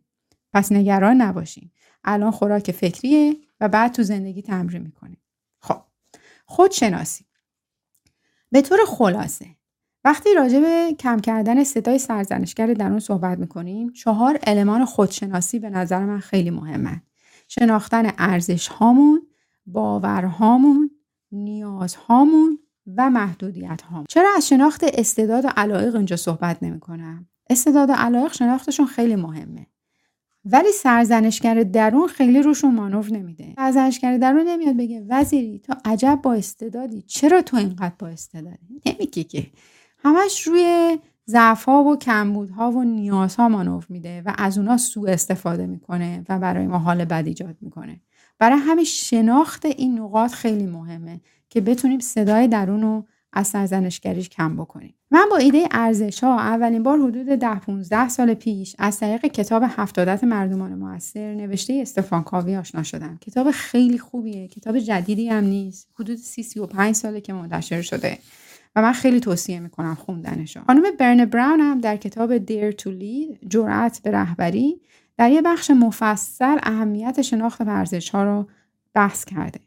پس 0.52 0.72
نگران 0.72 1.16
نباشین. 1.16 1.70
الان 2.04 2.30
خوراک 2.30 2.72
فکریه 2.72 3.36
و 3.60 3.68
بعد 3.68 3.92
تو 3.92 4.02
زندگی 4.02 4.42
تمرین 4.42 4.82
می‌کنیم 4.82 5.18
خب 5.58 5.80
خودشناسی. 6.46 7.24
به 8.50 8.62
طور 8.62 8.78
خلاصه 8.86 9.46
وقتی 10.04 10.34
راجع 10.34 10.60
به 10.60 10.94
کم 10.98 11.20
کردن 11.20 11.64
صدای 11.64 11.98
سرزنشگر 11.98 12.66
درون 12.66 12.98
صحبت 12.98 13.38
می‌کنیم 13.38 13.92
چهار 13.92 14.38
المان 14.42 14.84
خودشناسی 14.84 15.58
به 15.58 15.70
نظر 15.70 16.04
من 16.04 16.18
خیلی 16.18 16.50
مهمه 16.50 17.02
شناختن 17.48 18.12
ارزش 18.18 18.68
هامون 18.68 19.22
باورهامون 19.66 20.90
نیازهامون 21.32 22.58
و 22.96 23.10
محدودیت 23.10 23.82
هامون 23.82 24.06
چرا 24.08 24.28
از 24.36 24.48
شناخت 24.48 24.84
استعداد 24.84 25.44
و 25.44 25.48
علایق 25.56 25.96
اینجا 25.96 26.16
صحبت 26.16 26.62
نمی 26.62 26.80
کنم؟ 26.80 27.28
استعداد 27.50 27.90
و 27.90 27.92
علایق 27.92 28.32
شناختشون 28.32 28.86
خیلی 28.86 29.16
مهمه. 29.16 29.66
ولی 30.44 30.72
سرزنشگر 30.72 31.62
درون 31.62 32.08
خیلی 32.08 32.42
روشون 32.42 32.74
مانور 32.74 33.12
نمیده. 33.12 33.54
سرزنشگر 33.56 34.18
درون 34.18 34.48
نمیاد 34.48 34.76
بگه 34.76 35.06
وزیری 35.08 35.58
تو 35.58 35.74
عجب 35.84 36.20
با 36.22 36.34
استعدادی. 36.34 37.02
چرا 37.02 37.42
تو 37.42 37.56
اینقدر 37.56 37.94
با 37.98 38.06
استعدادی؟ 38.06 38.80
نمیگه 38.86 39.24
که. 39.24 39.46
همش 39.98 40.42
روی 40.42 40.98
ضعف 41.30 41.68
و 41.68 41.96
کمبودها 41.96 42.70
و 42.70 42.84
نیازها 42.84 43.48
مانور 43.48 43.86
میده 43.88 44.22
و 44.26 44.32
از 44.38 44.58
اونا 44.58 44.76
سوء 44.76 45.10
استفاده 45.10 45.66
می‌کنه 45.66 46.24
و 46.28 46.38
برای 46.38 46.66
ما 46.66 46.78
حال 46.78 47.04
بد 47.04 47.24
ایجاد 47.26 47.56
می‌کنه. 47.60 48.00
برای 48.38 48.58
همین 48.58 48.84
شناخت 48.84 49.64
این 49.64 49.98
نقاط 49.98 50.32
خیلی 50.32 50.66
مهمه 50.66 51.20
که 51.50 51.60
بتونیم 51.60 51.98
صدای 51.98 52.48
درون 52.48 52.82
رو 52.82 53.04
از 53.32 53.46
سرزنشگریش 53.46 54.28
کم 54.28 54.56
بکنیم. 54.56 54.94
من 55.10 55.26
با 55.30 55.36
ایده 55.36 55.68
ارزش 55.70 56.24
ها 56.24 56.40
اولین 56.40 56.82
بار 56.82 56.98
حدود 56.98 57.26
ده 57.26 57.54
15 57.54 58.08
سال 58.08 58.34
پیش 58.34 58.76
از 58.78 58.98
طریق 59.00 59.26
کتاب 59.26 59.62
هفتادت 59.66 60.24
مردمان 60.24 60.74
موثر 60.74 61.34
نوشته 61.34 61.78
استفان 61.82 62.22
کاوی 62.22 62.56
آشنا 62.56 62.82
شدم. 62.82 63.18
کتاب 63.20 63.50
خیلی 63.50 63.98
خوبیه 63.98 64.48
کتاب 64.48 64.78
جدیدی 64.78 65.28
هم 65.28 65.44
نیست. 65.44 65.88
حدود 65.94 66.16
سی 66.16 66.42
سی 66.42 66.60
و 66.60 66.66
پنج 66.66 66.94
ساله 66.94 67.20
که 67.20 67.32
منتشر 67.32 67.82
شده. 67.82 68.18
و 68.76 68.82
من 68.82 68.92
خیلی 68.92 69.20
توصیه 69.20 69.60
می‌کنم 69.60 69.94
خوندنشو. 69.94 70.60
خانم 70.66 70.82
برن 70.98 71.24
براون 71.24 71.60
هم 71.60 71.80
در 71.80 71.96
کتاب 71.96 72.38
Dare 72.38 72.74
to 72.74 72.86
Lead 72.86 73.48
جرأت 73.48 74.00
به 74.04 74.10
رهبری 74.10 74.80
در 75.16 75.30
یه 75.30 75.42
بخش 75.42 75.70
مفصل 75.70 76.58
اهمیت 76.62 77.22
شناخت 77.22 77.60
ورزش 77.60 78.10
ها 78.10 78.24
رو 78.24 78.48
بحث 78.94 79.24
کرده. 79.24 79.60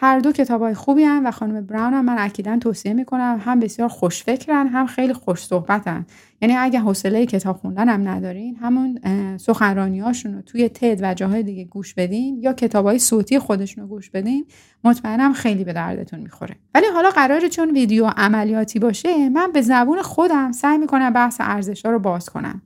هر 0.00 0.18
دو 0.18 0.32
کتاب 0.32 0.62
های 0.62 0.74
خوبی 0.74 1.02
هم 1.02 1.26
و 1.26 1.30
خانم 1.30 1.66
براون 1.66 1.94
هم 1.94 2.04
من 2.04 2.16
اکیدا 2.18 2.58
توصیه 2.58 2.92
می‌کنم 2.92 3.40
هم 3.44 3.60
بسیار 3.60 3.88
خوشفکرن 3.88 4.66
هم 4.66 4.86
خیلی 4.86 5.12
خوش 5.12 5.44
صحبتن. 5.44 6.06
یعنی 6.40 6.56
اگه 6.56 6.80
حوصله 6.80 7.26
کتاب 7.26 7.56
خوندن 7.56 7.88
هم 7.88 8.08
ندارین 8.08 8.56
همون 8.56 8.98
سخنرانی 9.36 10.00
رو 10.00 10.12
توی 10.46 10.68
تد 10.68 10.98
و 11.02 11.14
جاهای 11.14 11.42
دیگه 11.42 11.64
گوش 11.64 11.94
بدین 11.94 12.38
یا 12.42 12.52
کتاب 12.52 12.86
های 12.86 12.98
صوتی 12.98 13.38
خودشون 13.38 13.82
رو 13.82 13.88
گوش 13.88 14.10
بدین 14.10 14.46
مطمئنم 14.84 15.32
خیلی 15.32 15.64
به 15.64 15.72
دردتون 15.72 16.20
می‌خوره. 16.20 16.56
ولی 16.74 16.86
حالا 16.94 17.10
قراره 17.10 17.48
چون 17.48 17.70
ویدیو 17.70 18.06
عملیاتی 18.16 18.78
باشه 18.78 19.28
من 19.28 19.52
به 19.52 19.60
زبون 19.62 20.02
خودم 20.02 20.52
سعی 20.52 20.78
می‌کنم 20.78 21.12
بحث 21.12 21.36
ارزش 21.40 21.84
رو 21.84 21.98
باز 21.98 22.28
کنم 22.28 22.62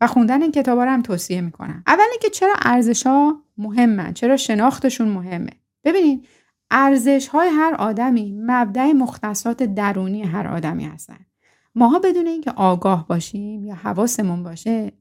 و 0.00 0.06
خوندن 0.06 0.42
این 0.42 0.52
کتابا 0.52 0.84
رو 0.84 0.90
هم 0.90 1.02
توصیه 1.02 1.40
می‌کنم. 1.40 1.82
اول 1.86 2.04
اینکه 2.10 2.30
چرا 2.30 2.54
ارزش 2.62 3.06
ها 3.06 3.42
مهمن؟ 3.58 4.12
چرا 4.12 4.36
شناختشون 4.36 5.08
مهمه؟ 5.08 5.50
ببینید 5.86 6.28
ارزش 6.70 7.28
های 7.28 7.48
هر 7.48 7.74
آدمی 7.74 8.32
مبدع 8.38 8.92
مختصات 8.92 9.62
درونی 9.62 10.22
هر 10.22 10.46
آدمی 10.46 10.84
هستن. 10.84 11.18
ماها 11.74 11.98
بدون 11.98 12.26
اینکه 12.26 12.50
آگاه 12.50 13.08
باشیم 13.08 13.64
یا 13.64 13.74
حواسمون 13.74 14.42
باشه 14.42 14.92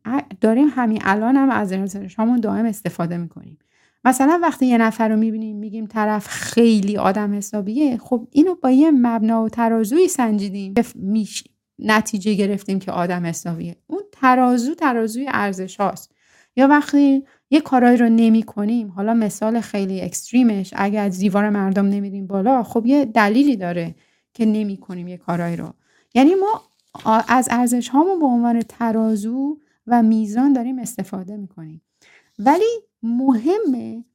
داریم 0.42 0.68
همین 0.72 1.02
الان 1.02 1.36
هم 1.36 1.50
از 1.50 1.72
ارزش 1.72 2.16
هامون 2.16 2.40
دائم 2.40 2.66
استفاده 2.66 3.18
می‌کنیم. 3.18 3.60
مثلا 4.04 4.40
وقتی 4.44 4.66
یه 4.66 4.78
نفر 4.78 5.10
رو 5.10 5.16
می‌بینیم 5.16 5.58
میگیم 5.58 5.86
طرف 5.86 6.28
خیلی 6.28 6.98
آدم 6.98 7.38
حسابیه 7.38 7.98
خب 7.98 8.28
اینو 8.32 8.56
با 8.56 8.72
یه 8.72 8.92
مبنا 8.92 9.44
و 9.44 9.50
ترازوی 9.50 10.08
سنجیدیم 10.08 10.74
میش 10.96 11.44
نتیجه 11.80 12.34
گرفتیم 12.34 12.80
که 12.80 12.92
آدم 12.92 13.26
حسابیه. 13.26 13.76
اون 13.88 14.02
ترازو 14.12 14.76
ترازوی 14.76 15.28
ارزش 15.30 15.76
هاست 15.76 16.12
یا 16.56 16.68
وقتی 16.68 17.24
یه 17.50 17.62
کارایی 17.62 17.98
رو 17.98 18.10
نمی 18.10 18.44
کنیم 18.44 18.90
حالا 18.90 19.14
مثال 19.14 19.62
خیلی 19.62 20.02
اکستریمش 20.02 20.74
اگر 20.76 21.06
از 21.06 21.20
دیوار 21.20 21.50
مردم 21.50 21.86
نمیریم 21.86 22.28
بالا 22.28 22.64
خب 22.64 22.86
یه 22.86 23.06
دلیلی 23.06 23.56
داره 23.56 23.96
که 24.34 24.46
نمی 24.46 24.78
کنیم 24.78 25.08
یه 25.08 25.18
کارایی 25.18 25.56
رو. 25.56 25.74
یعنی 26.14 26.36
ما 26.36 26.62
از 27.28 27.48
ارزش 27.52 27.90
هامون 27.90 28.20
به 28.20 28.26
عنوان 28.26 28.62
ترازو 28.62 29.60
و 29.88 30.04
میزان 30.04 30.54
داریم 30.54 30.80
استفاده 30.80 31.38
می‌کنیم. 31.38 31.82
ولی 32.40 32.82
مهمه 33.04 34.06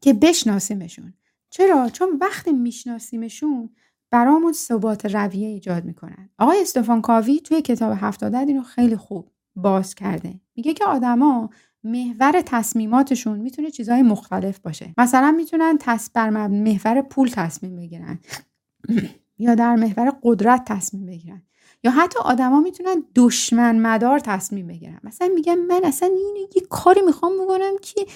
که 0.00 0.12
بشناسیمشون. 0.12 1.14
چرا؟ 1.50 1.88
چون 1.88 2.08
وقتی 2.20 2.52
میشناسیمشون 2.52 3.70
برامون 4.10 4.52
ثبات 4.52 5.06
رویه 5.06 5.48
ایجاد 5.48 5.84
می‌کنن. 5.84 6.30
آقای 6.38 6.60
استفان 6.60 7.00
کاوی 7.00 7.40
توی 7.40 7.62
کتاب 7.62 7.96
هفتاد 8.00 8.34
اینو 8.34 8.62
خیلی 8.62 8.96
خوب 8.96 9.28
باز 9.56 9.94
کرده. 9.94 10.40
میگه 10.56 10.74
که 10.74 10.84
آدما 10.84 11.50
محور 11.84 12.42
تصمیماتشون 12.46 13.38
می‌تونه 13.38 13.70
چیزهای 13.70 14.02
مختلف 14.02 14.58
باشه. 14.58 14.94
مثلا 14.98 15.30
می‌تونن 15.30 15.78
تص 15.80 16.10
بر 16.14 16.30
محور 16.30 17.02
پول 17.02 17.28
تصمیم 17.28 17.76
بگیرن. 17.76 18.18
یا 19.38 19.54
در 19.54 19.76
محور 19.76 20.12
قدرت 20.22 20.64
تصمیم 20.66 21.06
بگیرن. 21.06 21.42
یا 21.84 21.90
حتی 21.90 22.18
آدما 22.18 22.60
می‌تونن 22.60 23.02
دشمن 23.14 23.78
مدار 23.78 24.18
تصمیم 24.18 24.66
بگیرن. 24.66 25.00
مثلا 25.04 25.28
میگم 25.34 25.58
من 25.58 25.80
اصلا 25.84 26.08
این 26.08 26.48
یه 26.54 26.62
کاری 26.70 27.00
می‌خوام 27.00 27.32
بکنم 27.44 27.72
که 27.82 28.06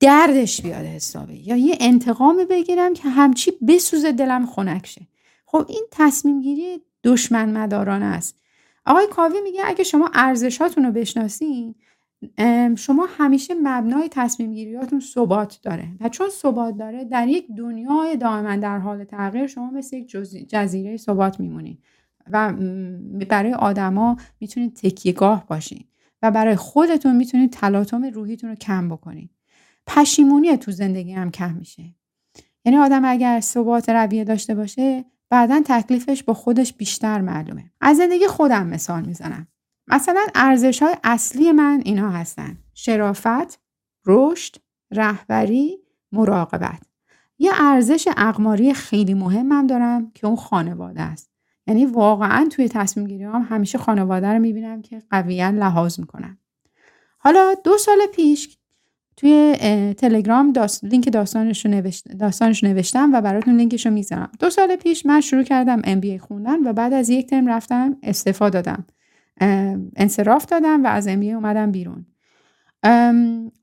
دردش 0.00 0.60
بیاد 0.62 0.84
حسابه 0.84 1.48
یا 1.48 1.56
یه 1.56 1.76
انتقام 1.80 2.44
بگیرم 2.50 2.94
که 2.94 3.08
همچی 3.08 3.52
بسوزه 3.68 4.12
دلم 4.12 4.46
خنک 4.46 4.86
شه. 4.86 5.06
خب 5.46 5.66
این 5.68 5.84
تصمیم 5.90 6.40
گیری 6.40 6.82
دشمن 7.04 7.56
مدارانه 7.56 8.04
است. 8.04 8.36
آقای 8.86 9.06
کاوی 9.06 9.40
میگه 9.40 9.62
اگه 9.64 9.84
شما 9.84 10.10
ارزشاتون 10.14 10.84
رو 10.84 10.92
بشناسین 10.92 11.74
شما 12.76 13.06
همیشه 13.18 13.54
مبنای 13.62 14.08
تصمیم 14.10 14.54
گیریاتون 14.54 15.00
ثبات 15.00 15.58
داره 15.62 15.88
و 16.00 16.08
چون 16.08 16.28
ثبات 16.28 16.76
داره 16.76 17.04
در 17.04 17.28
یک 17.28 17.46
دنیای 17.58 18.16
دائما 18.16 18.56
در 18.56 18.78
حال 18.78 19.04
تغییر 19.04 19.46
شما 19.46 19.70
مثل 19.70 19.96
یک 19.96 20.10
جزیره 20.48 20.96
ثبات 20.96 21.40
میمونید 21.40 21.78
و 22.30 22.52
برای 23.30 23.54
آدما 23.54 24.16
می‌تونید 24.40 24.74
تکیهگاه 24.74 25.46
باشین 25.46 25.84
و 26.22 26.30
برای 26.30 26.56
خودتون 26.56 27.16
می‌تونید 27.16 27.52
تلاطم 27.52 28.04
روحیتون 28.04 28.50
رو 28.50 28.56
کم 28.56 28.88
بکنید 28.88 29.30
پشیمونی 29.86 30.56
تو 30.56 30.70
زندگی 30.70 31.12
هم 31.12 31.30
کم 31.30 31.54
میشه. 31.54 31.82
یعنی 32.64 32.78
آدم 32.78 33.04
اگر 33.04 33.40
ثبات 33.40 33.88
رویه 33.88 34.24
داشته 34.24 34.54
باشه 34.54 35.04
بعدا 35.30 35.62
تکلیفش 35.64 36.22
با 36.22 36.34
خودش 36.34 36.72
بیشتر 36.72 37.20
معلومه. 37.20 37.70
از 37.80 37.96
زندگی 37.96 38.26
خودم 38.26 38.66
مثال 38.66 39.04
می‌زنم. 39.04 39.46
مثلا 39.86 40.26
ارزش 40.34 40.82
های 40.82 40.96
اصلی 41.04 41.52
من 41.52 41.82
اینا 41.84 42.10
هستن 42.10 42.58
شرافت، 42.74 43.60
رشد، 44.06 44.56
رهبری، 44.90 45.78
مراقبت. 46.12 46.82
یه 47.38 47.52
ارزش 47.54 48.08
اقماری 48.16 48.74
خیلی 48.74 49.14
مهمم 49.14 49.66
دارم 49.66 50.10
که 50.14 50.26
اون 50.26 50.36
خانواده 50.36 51.00
است. 51.00 51.30
یعنی 51.66 51.86
واقعا 51.86 52.48
توی 52.50 52.68
تصمیم 52.68 53.06
گیری 53.06 53.24
هم 53.24 53.46
همیشه 53.48 53.78
خانواده 53.78 54.28
رو 54.28 54.38
می‌بینم 54.38 54.82
که 54.82 55.02
قویا 55.10 55.50
لحاظ 55.50 56.00
می‌کنن. 56.00 56.38
حالا 57.18 57.54
دو 57.64 57.78
سال 57.78 57.98
پیش 58.14 58.58
توی 59.16 59.56
تلگرام 59.98 60.52
داست... 60.52 60.84
لینک 60.84 61.12
داستانش 61.12 61.64
رو, 61.64 61.70
نوشت... 61.70 62.08
داستانش 62.08 62.64
نوشتم 62.64 63.10
و 63.14 63.20
براتون 63.20 63.56
لینکش 63.56 63.86
رو 63.86 63.92
می‌ذارم. 63.92 64.30
دو 64.40 64.50
سال 64.50 64.76
پیش 64.76 65.06
من 65.06 65.20
شروع 65.20 65.42
کردم 65.42 65.82
MBA 65.82 66.20
خوندن 66.20 66.66
و 66.66 66.72
بعد 66.72 66.92
از 66.92 67.08
یک 67.08 67.26
ترم 67.26 67.46
رفتم 67.46 67.96
استفاده 68.02 68.62
دادم. 68.62 68.84
انصراف 69.96 70.46
دادم 70.46 70.84
و 70.84 70.86
از 70.86 71.08
امبیه 71.08 71.34
اومدم 71.34 71.70
بیرون. 71.70 72.06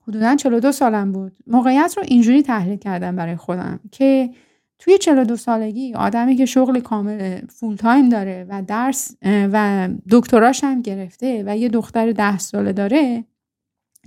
حدودا 0.08 0.36
42 0.36 0.72
سالم 0.72 1.12
بود. 1.12 1.32
موقعیت 1.46 1.94
رو 1.96 2.02
اینجوری 2.06 2.42
تحلیل 2.42 2.76
کردم 2.76 3.16
برای 3.16 3.36
خودم 3.36 3.80
که 3.92 4.30
توی 4.78 4.98
42 4.98 5.36
سالگی 5.36 5.94
آدمی 5.94 6.36
که 6.36 6.46
شغل 6.46 6.80
کامل 6.80 7.40
فول 7.46 7.76
تایم 7.76 8.08
داره 8.08 8.46
و 8.48 8.62
درس 8.62 9.16
و 9.22 9.88
دکتراش 10.10 10.64
هم 10.64 10.82
گرفته 10.82 11.44
و 11.46 11.56
یه 11.56 11.68
دختر 11.68 12.12
ده 12.12 12.38
ساله 12.38 12.72
داره 12.72 13.24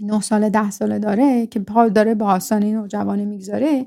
9 0.02 0.22
ساله 0.22 0.50
ده 0.50 0.72
ساله 0.72 1.00
داره 1.00 1.48
که 1.48 1.66
حال 1.70 1.90
داره 1.90 2.16
به 2.16 2.26
آسانی 2.26 2.76
و 2.76 2.88
جوانه 2.88 3.26
می‌گذاره 3.26 3.86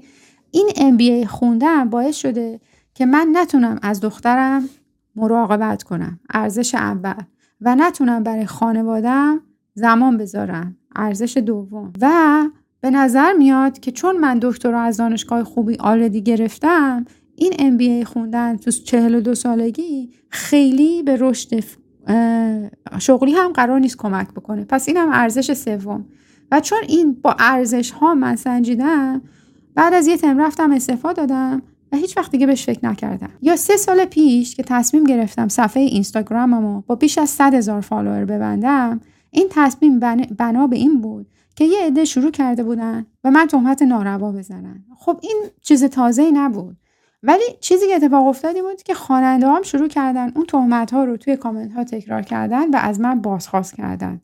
این 0.50 0.68
MBA 0.68 1.26
خوندم 1.26 1.90
باعث 1.90 2.16
شده 2.16 2.60
که 2.94 3.06
من 3.06 3.28
نتونم 3.32 3.78
از 3.82 4.00
دخترم 4.00 4.68
مراقبت 5.16 5.82
کنم. 5.82 6.20
ارزش 6.30 6.74
اول. 6.74 7.22
و 7.60 7.74
نتونم 7.74 8.22
برای 8.22 8.46
خانوادم 8.46 9.40
زمان 9.74 10.16
بذارم 10.16 10.76
ارزش 10.96 11.36
دوم. 11.36 11.92
و 12.00 12.44
به 12.80 12.90
نظر 12.90 13.32
میاد 13.32 13.80
که 13.80 13.90
چون 13.92 14.16
من 14.16 14.38
دکترا 14.42 14.80
از 14.80 14.96
دانشگاه 14.96 15.44
خوبی 15.44 15.76
already 15.80 16.22
گرفتم 16.22 17.04
این 17.34 17.52
MBA 17.52 18.06
خوندن 18.06 18.56
تو 18.56 18.70
42 18.70 19.34
سالگی 19.34 20.10
خیلی 20.28 21.02
به 21.02 21.16
رشد 21.20 21.64
شغلی 22.98 23.32
هم 23.32 23.52
قرار 23.52 23.78
نیست 23.78 23.96
کمک 23.96 24.28
بکنه. 24.28 24.64
پس 24.64 24.88
این 24.88 24.96
هم 24.96 25.08
ارزش 25.12 25.52
سوم. 25.52 26.06
و 26.52 26.60
چون 26.60 26.78
این 26.88 27.12
با 27.22 27.36
ارزش 27.38 27.90
ها 27.90 28.14
من 28.14 28.36
سنجیدم 28.36 29.22
بعد 29.74 29.94
از 29.94 30.06
یه 30.06 30.16
ترم 30.16 30.38
رفتم 30.38 30.72
استعفا 30.72 31.26
دادم. 31.26 31.62
و 31.92 31.96
هیچ 31.96 32.16
وقت 32.16 32.30
دیگه 32.30 32.46
بهش 32.46 32.66
فکر 32.66 32.86
نکردم. 32.86 33.30
یا 33.42 33.56
سه 33.56 33.76
سال 33.76 34.04
پیش 34.04 34.54
که 34.54 34.62
تصمیم 34.62 35.04
گرفتم 35.04 35.48
صفحه 35.48 35.82
اینستاگراممو 35.82 36.80
با 36.80 36.94
بیش 36.94 37.18
از 37.18 37.30
100 37.30 37.54
هزار 37.54 37.80
follower 37.80 38.24
ببندم 38.24 39.00
این 39.30 39.46
تصمیم 39.50 39.98
بنا 40.38 40.66
به 40.66 40.76
این 40.76 41.00
بود 41.00 41.26
که 41.56 41.64
یه 41.64 41.86
عده 41.86 42.04
شروع 42.04 42.30
کرده 42.30 42.62
بودن 42.62 43.06
و 43.24 43.30
من 43.30 43.46
تهمت 43.46 43.82
ناروا 43.82 44.32
بزنن. 44.32 44.84
خب 44.98 45.20
این 45.22 45.44
چیز 45.62 45.84
تازه 45.84 46.30
نبود. 46.30 46.76
ولی 47.22 47.44
چیزی 47.60 47.86
که 47.86 47.94
اتفاق 47.94 48.26
افتادی 48.26 48.62
بود 48.62 48.82
که 48.82 48.94
خواننده 48.94 49.48
هم 49.48 49.62
شروع 49.62 49.88
کردن 49.88 50.32
اون 50.34 50.46
تهمت 50.46 50.90
ها 50.90 51.04
رو 51.04 51.16
توی 51.16 51.36
کامنت 51.36 51.72
ها 51.72 51.84
تکرار 51.84 52.22
کردن 52.22 52.70
و 52.70 52.76
از 52.76 53.00
من 53.00 53.20
بازخواست 53.20 53.76
کردن. 53.76 54.20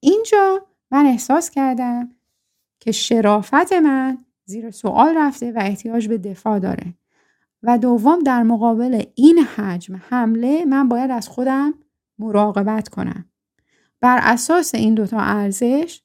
اینجا 0.00 0.66
من 0.90 1.06
احساس 1.06 1.50
کردم 1.50 2.08
که 2.80 2.92
شرافت 2.92 3.72
من 3.72 4.18
زیر 4.50 4.70
سوال 4.70 5.14
رفته 5.16 5.52
و 5.52 5.58
احتیاج 5.60 6.08
به 6.08 6.18
دفاع 6.18 6.58
داره. 6.58 6.94
و 7.62 7.78
دوم 7.78 8.18
در 8.18 8.42
مقابل 8.42 9.02
این 9.14 9.38
حجم 9.38 10.00
حمله 10.08 10.64
من 10.64 10.88
باید 10.88 11.10
از 11.10 11.28
خودم 11.28 11.74
مراقبت 12.18 12.88
کنم. 12.88 13.24
بر 14.00 14.18
اساس 14.22 14.74
این 14.74 14.94
دوتا 14.94 15.20
ارزش 15.20 16.02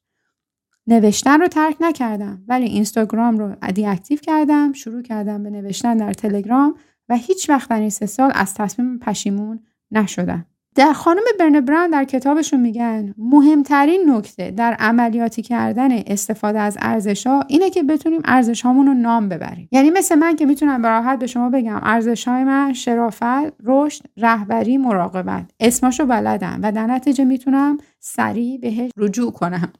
نوشتن 0.87 1.39
رو 1.39 1.47
ترک 1.47 1.77
نکردم 1.79 2.43
ولی 2.47 2.65
اینستاگرام 2.65 3.37
رو 3.37 3.55
دیاکتیو 3.71 4.19
کردم 4.19 4.73
شروع 4.73 5.01
کردم 5.01 5.43
به 5.43 5.49
نوشتن 5.49 5.97
در 5.97 6.13
تلگرام 6.13 6.75
و 7.09 7.15
هیچ 7.15 7.49
وقت 7.49 7.69
در 7.69 7.79
این 7.79 7.89
سه 7.89 8.05
سال 8.05 8.31
از 8.35 8.53
تصمیم 8.53 8.99
پشیمون 8.99 9.59
نشدم. 9.91 10.45
در 10.75 10.93
خانم 10.93 11.23
برن 11.39 11.61
براون 11.61 11.89
در 11.89 12.03
کتابشون 12.03 12.59
میگن 12.59 13.13
مهمترین 13.17 14.03
نکته 14.07 14.51
در 14.51 14.73
عملیاتی 14.73 15.41
کردن 15.41 15.91
استفاده 15.91 16.59
از 16.59 16.77
ارزش 16.81 17.27
ها 17.27 17.43
اینه 17.47 17.69
که 17.69 17.83
بتونیم 17.83 18.21
ارزش 18.25 18.61
هامون 18.61 18.87
رو 18.87 18.93
نام 18.93 19.29
ببریم. 19.29 19.69
یعنی 19.71 19.89
مثل 19.89 20.15
من 20.15 20.35
که 20.35 20.45
می‌تونم 20.45 20.81
به 20.81 20.87
راحت 20.87 21.19
به 21.19 21.27
شما 21.27 21.49
بگم 21.49 21.79
ارزش 21.83 22.27
های 22.27 22.43
من 22.43 22.73
شرافت 22.73 23.53
رشد 23.63 24.03
رهبری 24.17 24.77
مراقبت. 24.77 25.51
اسماشو 25.59 26.05
بلدم 26.05 26.59
و 26.63 26.71
در 26.71 26.87
نتیجه 26.87 27.23
می‌تونم 27.23 27.77
سریع 27.99 28.57
بهش 28.57 28.91
رجوع 28.97 29.31
کنم. 29.31 29.73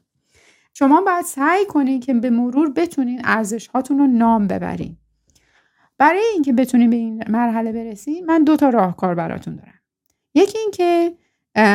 شما 0.74 1.00
باید 1.00 1.24
سعی 1.24 1.64
کنید 1.68 2.04
که 2.04 2.14
به 2.14 2.30
مرور 2.30 2.70
بتونین 2.70 3.20
ارزش 3.24 3.66
هاتون 3.66 3.98
رو 3.98 4.06
نام 4.06 4.46
ببرین. 4.46 4.96
برای 5.98 6.24
اینکه 6.34 6.52
بتونیم 6.52 6.90
به 6.90 6.96
این 6.96 7.24
مرحله 7.28 7.72
برسیم 7.72 8.24
من 8.26 8.44
دو 8.44 8.56
تا 8.56 8.68
راهکار 8.68 9.14
براتون 9.14 9.56
دارم. 9.56 9.75
یکی 10.36 10.58
اینکه 10.58 11.12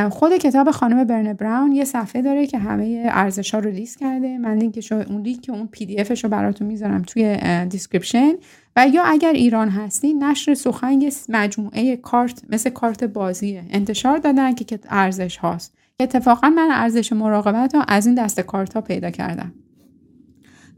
خود 0.10 0.38
کتاب 0.38 0.72
خانم 0.72 1.03
برن 1.03 1.34
براون 1.34 1.72
یه 1.72 1.86
صفحه 1.86 2.22
داره 2.22 2.48
که 2.48 2.58
همه 2.58 3.03
ارزش 3.10 3.53
ها 3.53 3.60
رو 3.60 3.70
لیست 3.70 4.00
کرده. 4.00 4.38
من 4.38 4.58
لینکش 4.58 4.91
اون 4.91 5.22
لینک 5.22 5.50
اون 5.50 5.68
PDF 5.68 6.04
رو 6.03 6.30
براتون 6.30 6.68
می‌ذارم 6.68 7.01
توی 7.01 7.38
description 7.70 8.32
و 8.75 8.88
یا 8.88 9.03
اگر 9.03 9.34
ایران 9.34 9.70
هستی 9.70 10.13
نشر 10.13 10.53
سخن 10.53 11.01
یه 11.01 11.12
مجموعه 11.30 11.96
کارت 11.96 12.41
مثل 12.50 12.70
کارت 12.70 13.03
بازیه. 13.03 13.63
انتشار 13.70 14.18
دادن 14.18 14.53
که 14.53 14.80
ارزش 14.89 15.38
هاست. 15.38 15.74
اتفاقا 16.00 16.50
من 16.50 16.70
ارزش 16.72 17.13
مراقبت 17.13 17.75
رو 17.75 17.82
از 17.88 18.06
این 18.06 18.15
دست 18.15 18.39
کارت 18.39 18.74
ها 18.74 18.82
پیدا 18.82 19.10
کردم. 19.10 19.53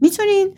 می‌تونین 0.00 0.48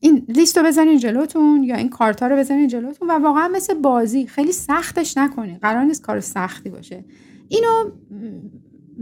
این 0.00 0.24
لیست 0.28 0.58
رو 0.58 0.64
بزنین 0.66 0.98
جلوتون 0.98 1.64
یا 1.64 1.76
این 1.76 1.88
کارت 1.88 2.22
رو 2.22 2.36
بزنین 2.36 2.68
جلوتون 2.68 3.10
و 3.10 3.12
واقعا 3.12 3.48
مثل 3.48 3.74
بازی 3.74 4.26
خیلی 4.26 4.52
سختش 4.52 5.16
نکنین. 5.16 5.58
قرار 5.58 5.84
نیست 5.84 6.02
کار 6.02 6.20
سختی 6.20 6.70
باشه. 6.70 7.04
اینو 7.48 7.90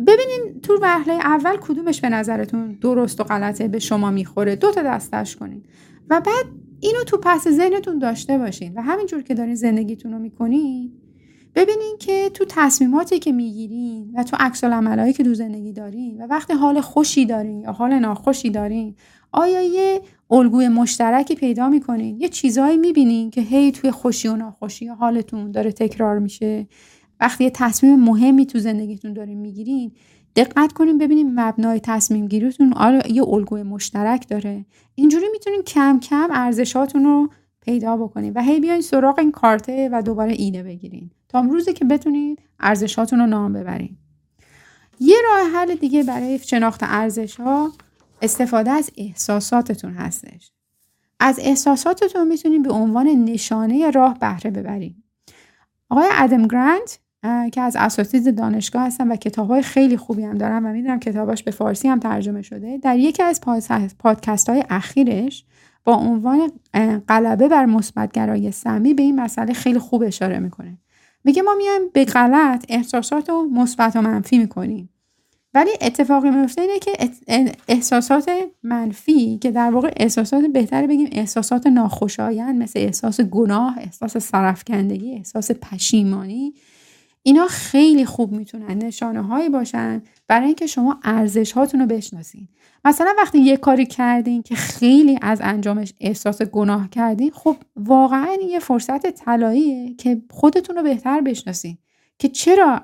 ببینین 0.06 0.60
تو 0.62 0.78
مرحله 0.82 1.14
اول 1.14 1.56
کدومش 1.56 2.00
به 2.00 2.08
نظرتون 2.08 2.72
درست 2.72 3.20
و 3.20 3.24
غلطه 3.24 3.68
به 3.68 3.78
شما 3.78 4.10
می‌خوره. 4.10 4.56
دو 4.56 4.70
تا 4.70 4.82
دستش 4.82 5.36
کنین. 5.36 5.62
و 6.10 6.20
بعد 6.20 6.46
اینو 6.80 7.04
تو 7.04 7.18
پس 7.22 7.48
ذهنتون 7.48 7.98
داشته 7.98 8.38
باشین 8.38 8.74
و 8.74 8.82
همینجور 8.82 9.22
که 9.22 9.34
دارین 9.34 9.54
زندگیتون 9.54 10.12
رو 10.12 10.18
می‌کنین 10.18 10.92
ببینین 11.54 11.96
که 11.98 12.30
تو 12.34 12.44
تصمیماتی 12.48 13.18
که 13.18 13.32
می‌گیرین 13.32 14.12
و 14.14 14.22
تو 14.22 14.36
عکس 14.40 14.64
العملایی 14.64 15.12
که 15.12 15.24
تو 15.24 15.34
زندگی 15.34 15.72
دارین 15.72 16.22
و 16.22 16.26
وقتی 16.26 16.52
حال 16.52 16.80
خوشی 16.80 17.26
دارین 17.26 17.60
یا 17.60 17.72
حال 17.72 17.98
ناخوشی 17.98 18.50
دارین 18.50 18.94
آیا 19.32 19.62
یه 19.62 20.00
الگوی 20.34 20.68
مشترکی 20.68 21.34
پیدا 21.34 21.68
می‌کنین 21.68 22.20
یه 22.20 22.28
چیزهایی 22.28 22.76
می‌بینین 22.76 23.30
که 23.30 23.40
هی 23.40 23.72
توی 23.72 23.90
خوشی 23.90 24.28
و 24.28 24.36
ناخوشی 24.36 24.86
حالتون 24.86 25.50
داره 25.50 25.72
تکرار 25.72 26.18
میشه. 26.18 26.66
وقتی 27.20 27.44
یه 27.44 27.50
تصمیم 27.50 28.00
مهمی 28.00 28.46
تو 28.46 28.58
زندگیتون 28.58 29.12
دارین 29.12 29.40
می‌گیرین 29.40 29.92
دقت 30.36 30.72
کنین 30.72 30.98
ببینین 30.98 31.40
مبنای 31.40 31.80
تصمیم 31.80 32.28
گیریتون 32.28 32.72
آیا 32.72 33.02
یه 33.08 33.28
الگوی 33.28 33.62
مشترک 33.62 34.28
داره. 34.28 34.64
اینجوری 34.94 35.26
می‌تونین 35.32 35.62
کم 35.62 36.00
کم 36.00 36.28
ارزشاتون 36.32 37.04
رو 37.04 37.28
پیدا 37.60 37.96
بکنین 37.96 38.32
و 38.32 38.42
هی 38.42 38.60
بیاین 38.60 38.80
سراغ 38.80 39.18
این 39.18 39.30
کارته 39.30 39.88
و 39.92 40.02
دوباره 40.02 40.32
ایده 40.32 40.62
بگیرین. 40.62 41.10
تا 41.28 41.40
روزی 41.40 41.72
که 41.72 41.84
بتونید 41.84 42.38
ارزشاتون 42.60 43.18
رو 43.18 43.26
نام 43.26 43.52
ببرین. 43.52 43.96
یه 45.00 45.16
راه 45.24 45.50
حل 45.50 45.74
دیگه 45.74 46.02
برای 46.02 46.38
شناخت 46.38 46.80
ارزش 46.82 47.40
ها 47.40 47.72
استفاده 48.24 48.70
از 48.70 48.90
احساساتتون 48.96 49.92
هستش. 49.92 50.52
از 51.20 51.38
احساساتتون 51.42 52.28
می‌تونید 52.28 52.62
به 52.62 52.72
عنوان 52.72 53.06
نشانه 53.06 53.90
راه 53.90 54.18
بهره 54.18 54.50
ببرین 54.50 54.94
آقای 55.90 56.06
ادم 56.12 56.48
گرانت 56.48 56.98
که 57.52 57.60
از 57.60 57.76
اساتید 57.76 58.36
دانشگاه 58.36 58.82
هستن 58.82 59.08
و 59.08 59.16
کتاب 59.16 59.48
های 59.48 59.62
خیلی 59.62 59.96
خوبی 59.96 60.22
هم 60.22 60.38
دارن 60.38 60.66
و 60.66 60.72
می‌دونم 60.72 61.00
کتاباش 61.00 61.42
به 61.42 61.50
فارسی 61.50 61.88
هم 61.88 61.98
ترجمه 61.98 62.42
شده 62.42 62.78
در 62.78 62.98
یکی 62.98 63.22
از 63.22 63.40
پادکست 63.98 64.48
های 64.48 64.64
اخیرش 64.70 65.44
با 65.84 65.94
عنوان 65.94 66.52
غلبه 67.08 67.48
بر 67.48 67.66
مثبتگرایی 67.66 68.52
سمی 68.52 68.94
به 68.94 69.02
این 69.02 69.20
مسئله 69.20 69.52
خیلی 69.52 69.78
خوب 69.78 70.02
اشاره 70.02 70.38
می‌کنه. 70.38 70.78
میگه 71.24 71.42
ما 71.42 71.54
میایم 71.54 71.82
به 71.92 72.04
غلط 72.04 72.64
احساسات 72.68 73.28
رو 73.28 73.48
مثبت 73.52 73.96
و 73.96 74.02
منفی 74.02 74.38
می‌کنیم. 74.38 74.88
ولی 75.54 75.70
اتفاقی 75.80 76.30
میفته 76.30 76.62
اینه 76.62 76.78
که 76.78 76.92
احساسات 77.68 78.30
منفی 78.62 79.38
که 79.38 79.50
در 79.50 79.70
واقع 79.70 79.92
احساسات 79.96 80.44
بهتره 80.44 80.86
بگیم 80.86 81.08
احساسات 81.12 81.66
ناخوشایند 81.66 82.62
مثل 82.62 82.78
احساس 82.78 83.20
گناه 83.20 83.78
احساس 83.78 84.16
سرفکندگی 84.16 85.14
احساس 85.14 85.50
پشیمانی 85.50 86.54
اینا 87.26 87.46
خیلی 87.46 88.04
خوب 88.04 88.32
می‌تونن 88.32 88.78
نشانه 88.78 89.22
هایی 89.22 89.48
باشن 89.48 90.02
برای 90.28 90.46
اینکه 90.46 90.66
شما 90.66 91.00
ارزش 91.04 91.52
هاتون 91.52 91.80
رو 91.80 91.86
بشناسین. 91.86 92.48
مثلا 92.84 93.14
وقتی 93.18 93.38
یه 93.38 93.56
کاری 93.56 93.86
کردین 93.86 94.42
که 94.42 94.54
خیلی 94.54 95.18
از 95.22 95.40
انجامش 95.44 95.92
احساس 96.00 96.42
گناه 96.42 96.90
کردین 96.90 97.30
خب 97.30 97.56
واقعا 97.76 98.36
یه 98.48 98.58
فرصت 98.58 99.10
طلاییه 99.10 99.94
که 99.94 100.22
خودتون 100.30 100.76
رو 100.76 100.82
بهتر 100.82 101.20
بشناسین 101.20 101.78
که 102.18 102.28
چرا 102.28 102.82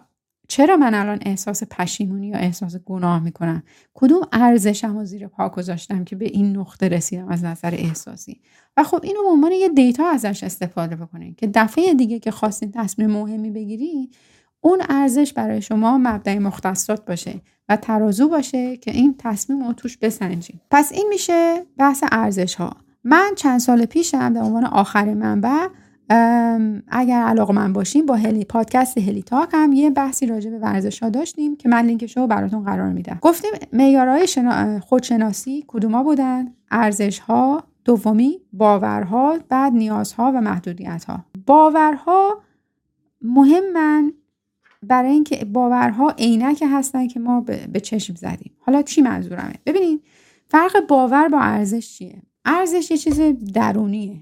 چرا 0.50 0.76
من 0.76 0.94
الان 0.94 1.18
احساس 1.22 1.62
پشیمونی 1.70 2.28
یا 2.28 2.36
احساس 2.36 2.76
گناه 2.76 3.22
می‌کنم؟ 3.22 3.62
کدوم 3.94 4.20
ارزشم 4.32 4.98
رو 4.98 5.04
زیر 5.04 5.28
پا 5.28 5.48
گذاشتم 5.48 6.04
که 6.04 6.16
به 6.16 6.24
این 6.24 6.56
نقطه 6.56 6.88
رسیدم 6.88 7.28
از 7.28 7.44
نظر 7.44 7.74
احساسی؟ 7.74 8.40
و 8.76 8.84
خب 8.84 9.00
اینو 9.02 9.22
به 9.22 9.28
عنوان 9.28 9.52
یه 9.52 9.68
دیتا 9.68 10.06
ازش 10.06 10.44
استفاده 10.44 10.96
بکنین 10.96 11.34
که 11.34 11.50
دفعه 11.54 11.94
دیگه 11.94 12.18
که 12.18 12.30
خواستین 12.30 12.72
تصمیم 12.72 13.10
مهمی 13.10 13.50
بگیری 13.50 14.10
اون 14.60 14.82
ارزش 14.88 15.32
برای 15.32 15.62
شما 15.62 15.98
مبدع 15.98 16.38
مختصات 16.38 17.04
باشه 17.04 17.40
و 17.68 17.76
ترازو 17.76 18.28
باشه 18.28 18.76
که 18.76 18.90
این 18.90 19.14
تصمیم 19.18 19.66
رو 19.66 19.72
توش 19.72 19.98
بسنجیم 19.98 20.60
پس 20.70 20.92
این 20.92 21.06
میشه 21.08 21.62
بحث 21.78 22.04
ارزش 22.12 22.54
ها 22.54 22.76
من 23.04 23.30
چند 23.36 23.60
سال 23.60 23.86
پیشم 23.86 24.34
به 24.34 24.40
عنوان 24.40 24.64
آخر 24.64 25.14
منبع 25.14 25.66
اگر 26.88 27.22
علاقه 27.22 27.52
من 27.52 27.72
باشیم 27.72 28.06
با 28.06 28.14
هلی 28.14 28.44
پادکست 28.44 28.98
هلی 28.98 29.22
تاک 29.22 29.48
هم 29.52 29.72
یه 29.72 29.90
بحثی 29.90 30.26
راجع 30.26 30.50
به 30.50 30.58
ورزش 30.58 31.02
ها 31.02 31.08
داشتیم 31.08 31.56
که 31.56 31.68
من 31.68 31.86
لینکش 31.86 32.16
رو 32.16 32.26
براتون 32.26 32.64
قرار 32.64 32.92
میدم. 32.92 33.18
گفتیم 33.22 33.50
معیارهای 33.72 34.26
شنا... 34.26 34.80
خودشناسی 34.80 35.64
کدوما 35.68 36.02
بودن؟ 36.02 36.54
ارزش 36.70 37.18
ها 37.18 37.64
دومی 37.84 38.40
باورها 38.52 39.38
بعد 39.48 39.72
نیازها 39.72 40.32
و 40.34 40.40
محدودیت 40.40 41.04
ها 41.04 41.24
باورها 41.46 42.42
مهمن 43.22 44.12
برای 44.82 45.10
اینکه 45.10 45.44
باورها 45.44 46.10
عینک 46.10 46.64
هستن 46.66 47.08
که 47.08 47.20
ما 47.20 47.40
به 47.72 47.80
چشم 47.80 48.14
زدیم. 48.14 48.52
حالا 48.58 48.82
چی 48.82 49.02
منظورمه؟ 49.02 49.54
ببینید 49.66 50.02
فرق 50.48 50.86
باور 50.88 51.28
با 51.28 51.40
ارزش 51.40 51.92
چیه؟ 51.92 52.22
ارزش 52.44 52.90
یه 52.90 52.96
چیز 52.96 53.20
درونیه. 53.54 54.16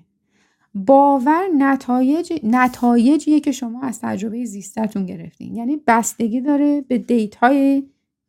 باور 0.87 1.49
نتایج 1.59 2.33
نتایجیه 2.43 3.41
که 3.41 3.53
شما 3.53 3.81
از 3.83 4.01
تجربه 4.01 4.45
زیستتون 4.45 5.07
گرفتین. 5.07 5.55
یعنی 5.55 5.77
بستگی 5.87 6.41
داره 6.41 6.81
به 6.81 6.99
دیتای 6.99 7.83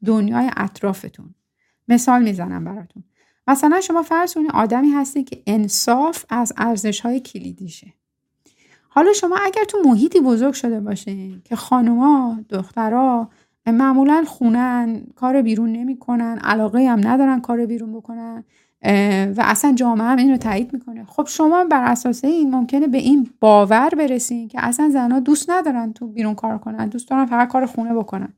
دنیای 0.06 0.50
اطرافتون. 0.58 1.36
مثال 1.88 2.24
می‌زنم 2.24 2.66
براتون. 2.66 3.04
مثلا 3.48 3.82
شما 3.82 4.04
فرض 4.04 4.34
کنید 4.34 4.52
آدمی 4.52 4.90
هستی 4.90 5.24
که 5.24 5.44
انصاف 5.48 6.26
از 6.30 6.54
ارزش 6.58 7.00
های 7.00 7.20
کلیدیشه. 7.20 7.94
حالا 8.90 9.14
شما 9.14 9.38
اگر 9.46 9.64
تو 9.64 9.78
محیطی 9.86 10.20
بزرگ 10.20 10.54
شده 10.54 10.80
باشه 10.80 11.42
که 11.44 11.56
خانوما 11.56 12.40
دخترها 12.50 13.30
معمولا 13.68 14.24
خونن 14.28 15.04
کار 15.16 15.42
بیرون 15.42 15.72
نمی‌کنن 15.72 16.40
علاقه 16.44 16.90
هم 16.90 17.08
ندارن 17.08 17.42
کار 17.42 17.66
بیرون 17.66 17.94
بکنن 17.94 18.44
و 18.84 19.36
اصلا 19.38 19.74
جامعه 19.74 20.08
هم 20.08 20.18
این 20.18 20.32
رو 20.32 20.38
تایید 20.38 20.74
می‌کنه. 20.74 21.06
خب 21.06 21.28
شما 21.28 21.64
بر 21.64 21.84
اساس 21.84 22.24
این 22.24 22.52
ممکنه 22.52 22.88
به 22.88 22.98
این 22.98 23.30
باور 23.40 23.90
برسین 23.90 24.48
که 24.48 24.66
اصلا 24.66 24.90
زنها 24.90 25.20
دوست 25.20 25.50
ندارن 25.50 25.94
تو 25.94 26.08
بیرون 26.08 26.36
کار 26.36 26.58
کنن 26.58 26.88
دوست 26.88 27.10
دارن 27.10 27.26
فقط 27.26 27.48
کار 27.48 27.66
خونه 27.66 27.94
بکنن. 27.94 28.34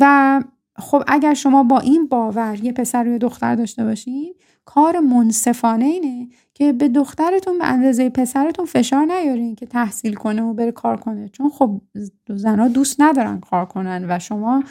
و 0.00 0.42
خب 0.76 1.02
اگر 1.06 1.34
شما 1.34 1.62
با 1.62 1.78
این 1.78 2.06
باور 2.06 2.58
یه 2.62 2.72
پسر 2.72 3.08
و 3.08 3.18
دختر 3.18 3.54
داشته 3.54 3.84
باشین 3.84 4.34
کار 4.64 4.98
منصفانه 4.98 5.84
اینه 5.84 6.28
که 6.54 6.72
به 6.72 6.88
دخترتون 6.88 7.58
به 7.58 7.66
اندازه 7.66 8.10
پسرتون 8.10 8.66
فشار 8.66 9.04
نیارین 9.04 9.54
که 9.54 9.66
تحصیل 9.66 10.14
کنه 10.14 10.42
و 10.42 10.54
بره 10.54 10.72
کار 10.72 10.96
کنه. 10.96 11.28
چون 11.28 11.50
خب 11.50 11.80
زنها 12.28 12.68
دوست 12.68 13.00
ندارن 13.00 13.40
کار 13.40 13.64
کنن 13.64 14.06
و 14.08 14.18
شما 14.18 14.64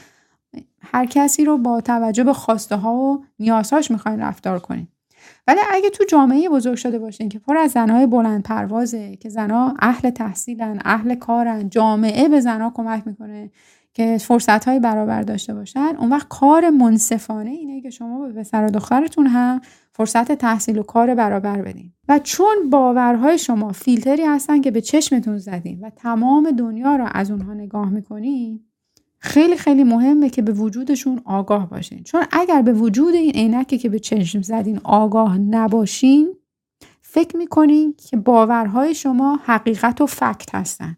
هر 0.82 1.06
کسی 1.06 1.46
رو 1.46 1.58
با 1.58 1.82
توجه 1.82 2.24
به 2.24 2.34
خواسته 2.34 2.76
ها 2.76 2.96
و 2.96 3.24
نیازهاش 3.40 3.92
می‌خواین 3.92 4.20
رفتار 4.20 4.60
کنین. 4.60 4.88
ولی 5.48 5.60
اگه 5.72 5.90
تو 5.90 6.04
جامعه 6.10 6.50
بزرگ 6.50 6.76
شده 6.76 7.00
باشین 7.00 7.30
که 7.30 7.40
پر 7.40 7.58
از 7.58 7.72
زنهای 7.72 8.06
بلند 8.08 8.44
پروازه 8.44 9.16
که 9.16 9.30
زنها 9.30 9.74
اهل 9.80 10.10
تحصیلن 10.10 10.80
اهل 10.86 11.16
کارن 11.16 11.70
جامعه 11.70 12.30
به 12.30 12.40
زنها 12.40 12.72
کمک 12.76 13.08
می‌کنه 13.08 13.52
که 13.94 14.18
فرصت 14.18 14.68
های 14.68 14.80
برابر 14.80 15.22
داشته 15.22 15.54
باشن 15.54 15.96
اون 16.00 16.10
وقت 16.10 16.28
کار 16.28 16.70
منصفانه 16.70 17.50
اینه 17.50 17.82
که 17.82 17.90
شما 17.90 18.28
به 18.28 18.34
پسر 18.34 18.66
و 18.66 18.70
دخترتون 18.70 19.28
هم 19.28 19.62
فرصت 19.92 20.32
تحصیل 20.32 20.78
و 20.80 20.84
کار 20.84 21.16
برابر 21.16 21.62
بدین. 21.62 21.94
و 22.08 22.20
چون 22.20 22.70
باورهای 22.70 23.38
شما 23.38 23.72
فیلتری 23.72 24.24
هستن 24.24 24.62
که 24.62 24.72
به 24.72 24.82
چشمتون 24.82 25.38
زدین 25.38 25.80
و 25.80 25.90
تمام 25.90 26.52
دنیا 26.52 26.96
رو 26.96 27.08
از 27.12 27.32
اونها 27.32 27.54
نگاه 27.54 27.90
می‌کنین 27.90 28.60
خیلی 29.20 29.58
خیلی 29.58 29.84
مهمه 29.84 30.30
که 30.30 30.42
به 30.42 30.52
وجودشون 30.52 31.22
آگاه 31.26 31.70
باشین. 31.70 32.04
چون 32.04 32.24
اگر 32.32 32.62
به 32.62 32.74
وجود 32.74 33.16
این 33.16 33.32
عینکی 33.32 33.78
که 33.78 33.90
به 33.90 34.00
چشم 34.00 34.42
زدین 34.42 34.80
آگاه 34.84 35.38
نباشین 35.38 36.34
فکر 37.02 37.38
می‌کنین 37.38 37.96
که 38.10 38.18
باورهای 38.18 38.96
شما 38.96 39.40
حقیقت 39.44 40.02
و 40.02 40.06
فکت 40.06 40.56
هستن. 40.56 40.98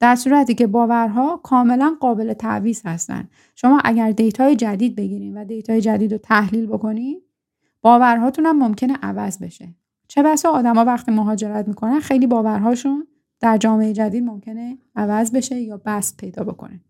در 0.00 0.16
صورتی 0.16 0.54
که 0.54 0.66
باورها 0.66 1.40
کاملا 1.42 1.96
قابل 2.00 2.32
تعویض 2.32 2.82
هستن. 2.84 3.28
شما 3.54 3.80
اگر 3.84 4.10
data 4.10 4.47
ی 4.47 4.56
جدید 4.56 4.96
بگیرین 4.96 5.38
و 5.38 5.44
data 5.44 5.73
ی 5.73 5.80
جدید 5.80 6.12
رو 6.12 6.18
تحلیل 6.18 6.66
بکنین 6.66 7.22
باورهاتون 7.82 8.46
هم 8.46 8.58
ممکنه 8.58 8.94
عوض 9.02 9.38
بشه. 9.38 9.74
چه 10.08 10.22
بسا 10.22 10.50
آدما 10.50 10.84
وقتی 10.84 11.12
مهاجرت 11.12 11.68
می‌کنن 11.68 12.00
خیلی 12.00 12.26
باورهاشون 12.26 13.06
در 13.40 13.56
جامعه 13.56 13.92
جدید 13.92 14.24
ممکنه 14.24 14.78
عوض 14.96 15.32
بشه 15.32 15.60
یا 15.60 15.80
بسط 15.86 16.16
پیدا 16.16 16.44
بکنه. 16.44 16.80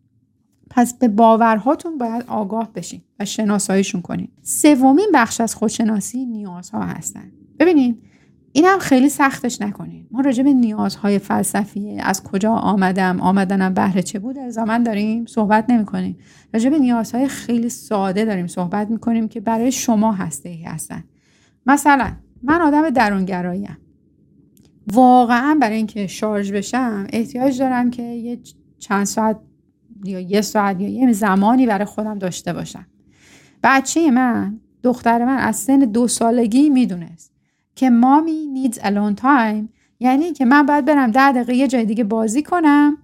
پس 0.71 0.95
به 0.95 1.09
باورهاتون 1.09 1.99
باید 1.99 2.25
آگاه 2.27 2.73
بشین 2.73 3.03
و 3.21 3.25
شناساییشون 3.25 4.03
کنین. 4.03 4.29
سومین 4.43 5.11
بخش 5.15 5.41
از 5.41 5.55
خودشناسی 5.55 6.27
نیازها 6.27 6.83
هستن. 6.83 7.33
ببینید 7.59 8.03
این 8.53 8.65
هم 8.65 8.79
خیلی 8.79 9.09
سختش 9.09 9.61
نکنین. 9.61 10.07
ما 10.11 10.21
راجع 10.21 10.43
به 10.43 10.53
نیازهای 10.53 11.19
فلسفی 11.19 11.99
از 12.01 12.23
کجا 12.23 12.53
آمدم 12.53 13.21
آمدنم 13.21 13.75
بهر 13.75 14.03
چه 14.03 14.19
بود 14.19 14.39
الزاما 14.39 14.83
داریم 14.83 15.27
صحبت 15.27 15.71
نمی 15.71 15.85
کنیم 15.85 16.19
راجع 16.55 16.71
به 16.71 16.79
نیازهای 16.79 17.29
خیلی 17.29 17.69
ساده 17.69 18.25
داریم 18.25 18.47
صحبت 18.47 18.91
می 18.91 18.99
کنیم 18.99 19.29
که 19.29 19.41
برای 19.41 19.73
شما 19.73 20.13
هسته 20.13 20.49
ای 20.49 20.63
هستن. 20.63 21.05
مثلا 21.67 22.13
من 22.43 22.63
آدم 22.63 22.91
درونگراییم. 22.91 23.79
واقعا 24.93 25.59
برای 25.61 25.77
اینکه 25.77 26.07
شارژ 26.07 26.53
بشم 26.53 27.07
احتیاج 27.13 27.59
دارم 27.59 27.91
که 27.91 28.03
یه 28.03 28.39
چند 28.79 29.05
ساعت 29.05 29.37
یا 30.05 30.21
یه 30.21 30.41
ساعت 30.41 30.81
یا 30.81 30.89
یه 30.89 31.13
زمانی 31.13 31.67
برای 31.67 31.85
خودم 31.85 32.19
داشته 32.19 32.53
باشم. 32.53 32.87
بچه 33.63 34.11
من 34.11 34.61
دختر 34.83 35.25
من 35.25 35.39
از 35.39 35.57
سن 35.57 35.79
دو 35.79 36.09
سالگی 36.09 36.71
می‌دونست 36.71 37.33
که 37.75 37.91
مامی 37.91 38.71
needs 38.73 38.77
alone 38.77 39.21
time 39.21 39.69
یعنی 40.01 40.33
که 40.33 40.45
من 40.45 40.67
باید 40.67 40.85
برم 40.85 41.11
ده 41.11 41.33
دقیقه 41.33 41.55
یه 41.55 41.69
جای 41.69 41.85
دیگه 41.85 42.05
بازی 42.05 42.43
کنم 42.43 42.99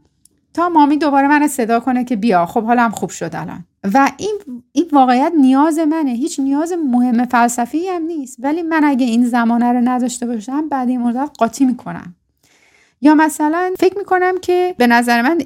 تا 0.54 0.68
مامی 0.68 0.96
دوباره 0.96 1.28
من 1.28 1.48
صدا 1.48 1.80
کنه 1.80 2.04
که 2.04 2.16
بیا. 2.16 2.46
خب 2.46 2.64
حالم 2.64 2.90
خوب 2.90 3.10
شد 3.10 3.30
الان. 3.32 3.64
و 3.94 4.10
این 4.16 4.38
این 4.72 4.86
واقعیت 4.92 5.32
نیاز 5.40 5.78
منه. 5.78 6.10
هیچ 6.10 6.40
نیاز 6.40 6.72
مهم 6.72 7.24
فلسفی 7.24 7.88
هم 7.88 8.02
نیست. 8.02 8.36
ولی 8.40 8.62
من 8.62 8.84
اگه 8.84 9.06
این 9.06 9.26
زمانه 9.26 9.72
رو 9.72 9.80
نداشته 9.84 10.26
باشم 10.26 10.68
بعد 10.68 10.88
این 10.88 11.02
مدت 11.02 11.30
قاطی 11.38 11.64
می‌کنم. 11.64 12.14
یا 13.00 13.14
مثلا 13.14 13.72
فکر 13.78 13.98
می‌کنم 13.98 14.34
که 14.42 14.74
به 14.78 14.86
نظر 14.86 15.22
من 15.22 15.38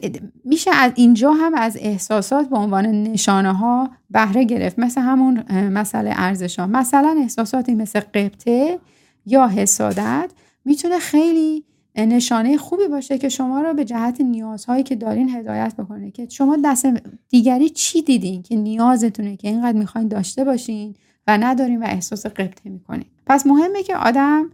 میشه 0.45 0.71
از 0.75 0.93
اینجا 0.95 1.33
هم 1.33 1.55
از 1.55 1.77
احساسات 1.81 2.49
به 2.49 2.57
عنوان 2.57 2.87
نشانه 2.87 3.53
ها 3.53 3.91
بهره 4.11 4.45
گرفت. 4.45 4.79
مثل 4.79 5.01
همون 5.01 5.45
مسئله 5.69 6.13
ارزش 6.17 6.59
ها 6.59 6.67
مثلا 6.67 7.17
احساساتی 7.21 7.75
مثل 7.75 8.01
قبطه 8.01 8.79
یا 9.27 9.47
حسادت 9.47 10.31
می‌تونه 10.65 10.99
خیلی 10.99 11.65
نشانه 11.97 12.57
خوبی 12.57 12.89
باشه 12.89 13.19
که 13.19 13.29
شما 13.29 13.61
رو 13.61 13.75
به 13.75 13.85
جهت 13.85 14.21
نیازهایی 14.21 14.83
که 14.83 14.95
دارین 14.95 15.31
هدایت 15.31 15.75
بکنه. 15.79 16.11
که 16.11 16.27
شما 16.31 16.59
دست 16.65 16.87
دیگری 17.29 17.69
چی 17.71 18.03
دیدین 18.03 18.43
که 18.43 18.57
نیازتونه 18.57 19.37
که 19.37 19.49
اینقدر 19.49 19.79
می‌خواین 19.79 20.09
داشته 20.09 20.45
باشین 20.45 20.95
و 21.27 21.39
ندارین 21.39 21.83
و 21.83 21.87
احساس 21.87 22.27
قبطه 22.27 22.71
می‌کنین؟ 22.71 23.05
پس 23.27 23.47
مهمه 23.47 23.83
که 23.83 23.97
آدم 23.97 24.51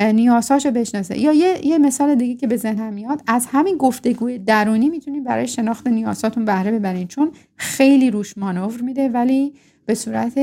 نیازهاشو 0.00 0.70
بشناسه. 0.70 1.18
یا 1.18 1.32
یه،, 1.32 1.66
یه 1.66 1.78
مثال 1.78 2.14
دیگه 2.14 2.34
که 2.34 2.46
به 2.46 2.56
ذهنم 2.56 2.92
میاد 2.92 3.22
از 3.26 3.46
همین 3.50 3.76
گفتگوی 3.76 4.38
درونی 4.38 4.88
می‌تونید 4.88 5.24
برای 5.24 5.48
شناخت 5.48 5.86
نیازاتون 5.86 6.44
بهره 6.44 6.72
ببرین. 6.72 7.08
چون 7.08 7.32
خیلی 7.56 8.10
روش 8.10 8.38
مانور 8.38 8.80
میده 8.80 9.08
ولی 9.08 9.54
به 9.86 9.94
صورت 9.94 10.38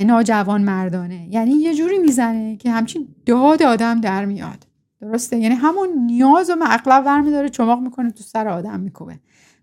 ناجوان 0.00 0.62
مردانه. 0.62 1.28
یعنی 1.30 1.52
یه 1.52 1.74
جوری 1.74 1.98
می‌زنه 1.98 2.56
که 2.56 2.70
همچین 2.70 3.08
داد 3.26 3.62
آدم 3.62 4.00
در 4.00 4.24
میاد. 4.24 4.66
درسته؟ 5.00 5.38
یعنی 5.38 5.54
همون 5.54 5.88
نیاز 6.06 6.50
و 6.50 6.56
اغلب 6.62 7.02
ورمیداره 7.06 7.48
چماق 7.48 7.80
می‌کنه 7.80 8.10
تو 8.10 8.24
سر 8.24 8.48
آدم 8.48 8.80
میکوبه. 8.80 9.18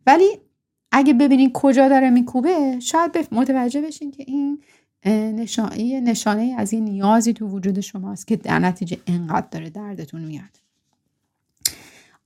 ولی 0.08 0.30
اگه 0.92 1.14
ببینین 1.14 1.52
کجا 1.54 1.90
داره 1.90 2.10
میکوبه 2.10 2.80
شاید 2.80 3.28
متوجه 3.32 3.82
بشین 3.82 4.12
که 4.12 4.24
این 4.28 4.60
نشانه 5.06 6.00
نشانه 6.00 6.56
از 6.58 6.74
یه 6.74 6.80
نیازی 6.80 7.34
تو 7.34 7.48
وجود 7.48 7.80
شماست 7.80 8.28
که 8.28 8.36
در 8.36 8.60
نتیجه 8.60 8.98
انقدر 9.08 9.48
داره 9.52 9.70
دردتون 9.70 10.22
میاد. 10.22 10.60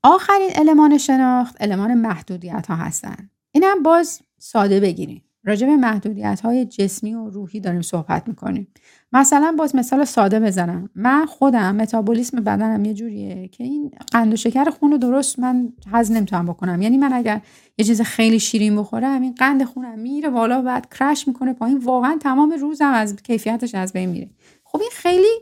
آخرین 0.03 0.49
المان 0.55 0.97
شناخت 0.97 1.55
المان 1.59 1.93
محدودیت 1.93 2.65
ها 2.67 2.75
هستن. 2.75 3.29
این 3.51 3.63
هم 3.63 3.83
باز 3.83 4.21
ساده 4.37 4.79
بگیریم 4.79 5.23
راجع 5.45 5.67
به 5.67 5.75
محدودیت 5.75 6.41
های 6.41 6.65
جسمی 6.65 7.13
و 7.13 7.29
روحی 7.29 7.59
داریم 7.59 7.81
صحبت 7.81 8.27
می‌کنیم. 8.27 8.67
مثلا 9.13 9.55
باز 9.57 9.75
مثال 9.75 10.03
ساده 10.03 10.39
بزنم. 10.39 10.89
من 10.95 11.25
خودم 11.25 11.75
متابولیسم 11.75 12.37
بدنم 12.37 12.85
یه 12.85 12.93
جوریه 12.93 13.47
که 13.47 13.63
این 13.63 13.91
قند 14.11 14.33
و 14.33 14.35
شکر 14.35 14.69
خون 14.69 14.91
رو 14.91 14.97
درست 14.97 15.39
من 15.39 15.73
هضم 15.91 16.15
نمی‌تونم 16.15 16.45
بکنم. 16.45 16.81
یعنی 16.81 16.97
من 16.97 17.13
اگر 17.13 17.41
یه 17.77 17.85
چیز 17.85 18.01
خیلی 18.01 18.39
شیرین 18.39 18.75
بخورم 18.75 19.21
این 19.21 19.33
قند 19.33 19.63
خونم 19.63 19.99
میره 19.99 20.29
بالا 20.29 20.61
بعد 20.61 20.93
crash 20.99 21.27
می‌کنه 21.27 21.53
پایین. 21.53 21.77
واقعا 21.77 22.17
تمام 22.21 22.51
روزم 22.51 22.91
از 22.93 23.15
کیفیتش 23.15 23.75
از 23.75 23.93
بین 23.93 24.09
میره. 24.09 24.29
خب 24.63 24.81
این 24.81 24.91
خیلی 24.93 25.33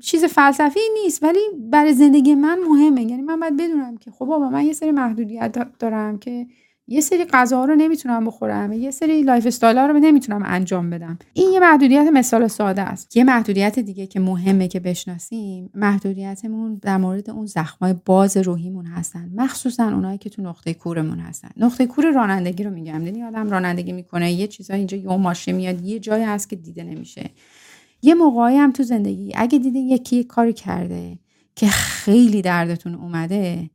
چیز 0.00 0.24
فلسفی 0.24 0.80
نیست 1.02 1.22
ولی 1.22 1.40
برای 1.70 1.94
زندگی 1.94 2.34
من 2.34 2.58
مهمه. 2.68 3.02
یعنی 3.02 3.22
من 3.22 3.40
باید 3.40 3.56
بدونم 3.56 3.96
که 3.96 4.10
خب 4.10 4.24
بابا 4.24 4.50
من 4.50 4.64
یه 4.66 4.72
سری 4.72 4.90
محدودیت 4.90 5.78
دارم 5.78 6.18
که 6.18 6.46
یه 6.88 7.00
سری 7.00 7.24
غذاها 7.24 7.64
رو 7.64 7.74
نمی‌تونم 7.74 8.24
بخورم 8.24 8.72
یه 8.72 8.90
سری 8.90 9.22
lifestyle 9.22 9.78
رو 9.78 9.98
نمی‌تونم 9.98 10.42
انجام 10.44 10.90
بدم. 10.90 11.18
این 11.32 11.52
یه 11.52 11.60
محدودیت 11.60 12.06
مثال 12.12 12.48
ساده 12.48 12.82
است. 12.82 13.16
یه 13.16 13.24
محدودیت 13.24 13.78
دیگه 13.78 14.06
که 14.06 14.20
مهمه 14.20 14.68
که 14.68 14.80
بشناسیم 14.80 15.70
محدودیتمون 15.74 16.74
در 16.82 16.96
مورد 16.96 17.30
اون 17.30 17.46
زخمای 17.46 17.94
باز 18.04 18.36
روحیمون 18.36 18.86
هستن. 18.86 19.30
مخصوصا 19.34 19.84
اونایی 19.84 20.18
که 20.18 20.30
تو 20.30 20.42
نقطه 20.42 20.74
کورمون 20.74 21.18
هستن. 21.18 21.50
نقطه 21.56 21.86
کور 21.86 22.10
رانندگی 22.10 22.64
رو 22.64 22.70
میگم. 22.70 23.06
یعنی 23.06 23.22
آدم 23.22 23.50
رانندگی 23.50 23.92
می‌کنه 23.92 24.32
یه 24.32 24.46
چیزا 24.46 24.74
اینجا 24.74 24.96
یه 24.96 25.16
ماشین 25.16 25.56
میاد 25.56 25.80
یه 25.84 25.98
جایی 25.98 26.24
هست 26.24 26.50
که 26.50 26.56
دیده 26.56 26.84
نمیشه. 26.84 27.30
یه 28.02 28.14
موقعی 28.14 28.56
هم 28.56 28.72
تو 28.72 28.82
زندگی 28.82 29.32
اگه 29.34 29.58
دیدین 29.58 29.88
یکی 29.88 30.24
کاری 30.24 30.52
کرده 30.52 31.18
که 31.56 31.66
خیلی 31.66 32.42
دردتون 32.42 32.94
اومده 32.94 33.70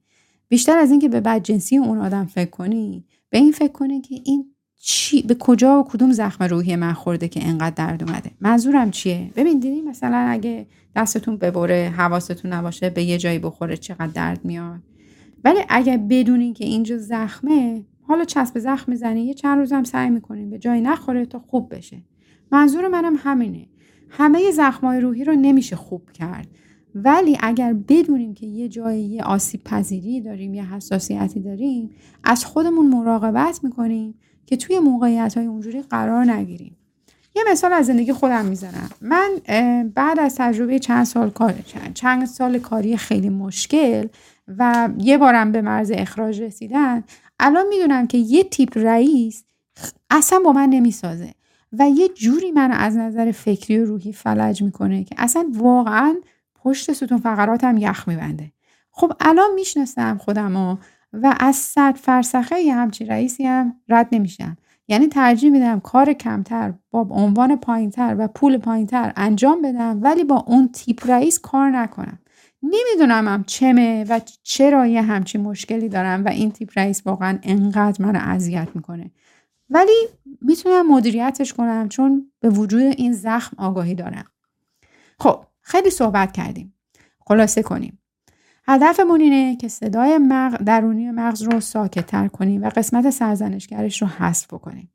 بیشتر 0.50 0.78
از 0.78 0.92
اینکه 0.92 1.10
به 1.10 1.22
بدجنسی 1.22 1.78
اون 1.78 1.98
آدم 1.98 2.26
فکر 2.26 2.50
کنی 2.50 3.06
به 3.30 3.38
این 3.38 3.52
فکر 3.52 3.72
کنی 3.72 4.02
که 4.02 4.16
این 4.26 4.46
چی 4.80 5.22
به 5.22 5.36
کجا 5.36 5.80
و 5.80 5.84
کدوم 5.84 6.12
زخم 6.12 6.44
روحی 6.44 6.76
من 6.76 6.94
خورده 6.94 7.28
که 7.28 7.48
انقدر 7.48 7.76
درد 7.76 8.04
اومده. 8.04 8.32
منظورم 8.42 8.92
چیه؟ 8.92 9.32
ببین 9.36 9.60
دیدی 9.60 9.82
مثلا 9.82 10.18
اگه 10.18 10.68
دستتون 10.96 11.38
ببره 11.38 11.94
حواستون 11.98 12.54
نباشه 12.54 12.90
به 12.90 13.04
یه 13.04 13.18
جایی 13.18 13.40
بخوره 13.40 13.78
چقدر 13.78 14.08
درد 14.08 14.46
میاد. 14.46 14.80
ولی 15.44 15.60
اگه 15.70 15.98
بدونین 15.98 16.54
که 16.54 16.66
اینجا 16.66 16.98
زخمه 16.98 17.86
حالا 18.02 18.26
چسب 18.26 18.60
زخم 18.60 18.92
می‌زنی 18.92 19.26
یه 19.26 19.34
چند 19.34 19.60
روزم 19.60 19.84
سعی 19.84 20.10
می‌کنین 20.10 20.50
به 20.50 20.60
جایی 20.60 20.82
نخوره 20.82 21.26
تا 21.26 21.40
خوب 21.40 21.76
بشه. 21.76 22.04
منظور 22.52 22.88
منم 22.88 23.16
همینه. 23.18 23.68
همه 24.10 24.52
زخمای 24.52 25.00
روحی 25.00 25.24
رو 25.24 25.34
نمیشه 25.34 25.76
خوب 25.76 26.12
کرد. 26.12 26.48
ولی 27.04 27.38
اگر 27.40 27.74
بدونیم 27.74 28.34
که 28.34 28.46
یه 28.46 28.68
جایی 28.70 29.04
یه 29.04 29.24
آسیب 29.24 29.64
پذیری 29.64 30.22
داریم 30.22 30.54
یه 30.54 30.74
حساسیتی 30.74 31.40
داریم 31.40 31.90
از 32.24 32.46
خودمون 32.46 32.88
مراقبت 32.88 33.60
می‌کنیم 33.64 34.14
که 34.46 34.58
توی 34.58 34.80
موقعیت 34.80 35.38
های 35.38 35.46
اونجوری 35.46 35.82
قرار 35.82 36.32
نگیریم. 36.32 36.78
یه 37.36 37.44
مثال 37.52 37.74
از 37.74 37.86
زندگی 37.86 38.14
خودم 38.14 38.46
می‌زنم. 38.46 38.90
من 39.02 39.30
بعد 39.96 40.20
از 40.20 40.36
تجربه 40.36 40.80
چند 40.80 41.06
سال 41.06 41.30
کار 41.30 41.56
چند 41.94 42.26
سال 42.26 42.60
کاری 42.60 42.98
خیلی 42.98 43.30
مشکل 43.30 44.08
و 44.58 44.90
یه 44.98 45.18
بارم 45.18 45.52
به 45.52 45.62
مرز 45.62 45.92
اخراج 45.92 46.42
رسیدن 46.42 47.04
الان 47.40 47.66
می‌دونم 47.70 48.08
که 48.08 48.18
یه 48.18 48.44
تیپ 48.44 48.78
رئیس 48.78 49.44
اصلا 50.10 50.40
با 50.46 50.52
من 50.52 50.70
نمی‌سازه 50.70 51.32
و 51.74 51.90
یه 51.90 52.10
جوری 52.10 52.52
من 52.52 52.72
از 52.72 52.98
نظر 52.98 53.32
فکری 53.32 53.80
و 53.80 53.86
روحی 53.86 54.14
فلج 54.14 54.64
می‌کنه 54.64 55.04
که 55.04 55.16
اصلا 55.18 55.52
واقعا 55.54 56.16
پشت 56.68 56.94
ستون 56.94 57.18
فقراتم 57.18 57.78
یخ 57.78 58.08
میبنده. 58.08 58.52
خب 58.92 59.14
الان 59.20 59.50
می‌شناسم 59.56 60.18
خودم 60.18 60.78
و 61.14 61.36
از 61.40 61.56
صد 61.56 61.96
فرسخه 61.96 62.60
یه 62.60 62.76
همچی 62.76 63.06
رئیسی 63.06 63.46
هم 63.46 63.76
رد 63.90 64.08
نمیشم. 64.12 64.58
یعنی 64.88 65.08
ترجیح 65.08 65.52
میدم 65.52 65.80
کار 65.80 66.14
کمتر 66.14 66.74
با 66.92 67.08
عنوان 67.10 67.56
پایینتر 67.56 68.16
و 68.20 68.28
پول 68.28 68.58
پایینتر 68.58 69.14
انجام 69.16 69.62
بدم 69.62 70.00
ولی 70.04 70.24
با 70.24 70.44
اون 70.48 70.70
تیپ 70.74 71.10
رئیس 71.10 71.40
کار 71.40 71.70
نکنم. 71.70 72.20
نمی‌دونم 72.64 73.28
هم 73.28 73.44
چمه 73.44 74.06
و 74.10 74.20
چرا 74.44 74.88
یه 74.88 75.02
همچین 75.02 75.42
مشکلی 75.42 75.90
دارم 75.90 76.26
و 76.26 76.28
این 76.28 76.52
تیپ 76.52 76.70
رئیس 76.76 77.02
واقعا 77.06 77.40
انقدر 77.44 78.06
منو 78.06 78.20
اذیت 78.22 78.68
می‌کنه. 78.76 79.12
ولی 79.70 80.08
می‌تونم 80.42 80.94
مدیریتش 80.94 81.54
کنم 81.54 81.90
چون 81.90 82.32
به 82.40 82.50
وجود 82.50 82.82
این 82.82 83.14
زخم 83.14 83.56
آگاهی 83.60 83.96
دارم. 83.96 84.26
خب 85.20 85.44
خیلی 85.68 85.90
صحبت 85.90 86.32
کردیم 86.32 86.74
خلاصه 87.20 87.64
کنیم 87.64 88.00
هدفمون 88.68 89.22
اینه 89.22 89.56
که 89.56 89.68
صدای 89.68 90.18
مغ... 90.18 90.58
درونی 90.64 91.12
مغز 91.12 91.42
رو 91.42 91.60
ساکتتر 91.60 92.28
کنیم 92.28 92.64
و 92.64 92.70
قسمت 92.70 93.10
سرزنشگرش 93.10 94.02
رو 94.02 94.08
حذف 94.08 94.48
کنیم. 94.48 94.92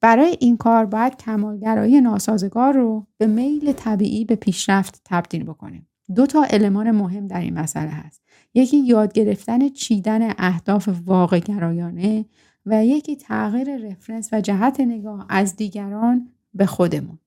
برای 0.00 0.36
این 0.40 0.56
کار 0.56 0.86
باید 0.86 1.16
کمالگرایی 1.16 2.00
ناسازگار 2.00 2.74
رو 2.74 3.06
به 3.18 3.26
میل 3.26 3.72
طبیعی 3.72 4.24
به 4.24 4.36
پیشرفت 4.36 5.00
تبدیل 5.04 5.44
بکنیم. 5.44 5.88
دو 6.14 6.26
تا 6.26 6.42
المان 6.42 6.90
مهم 6.90 7.26
در 7.26 7.40
این 7.40 7.58
مسئله 7.58 7.90
هست. 7.90 8.22
یکی 8.54 8.76
یاد 8.76 9.12
گرفتن 9.12 9.68
چیدن 9.68 10.34
اهداف 10.38 10.88
واقع 11.04 11.38
گرایانه 11.38 12.24
و 12.66 12.86
یکی 12.86 13.16
تغییر 13.16 13.76
رفرنس 13.76 14.28
و 14.32 14.40
جهت 14.40 14.80
نگاه 14.80 15.26
از 15.28 15.56
دیگران 15.56 16.28
به 16.54 16.66
خودمون. 16.66 17.18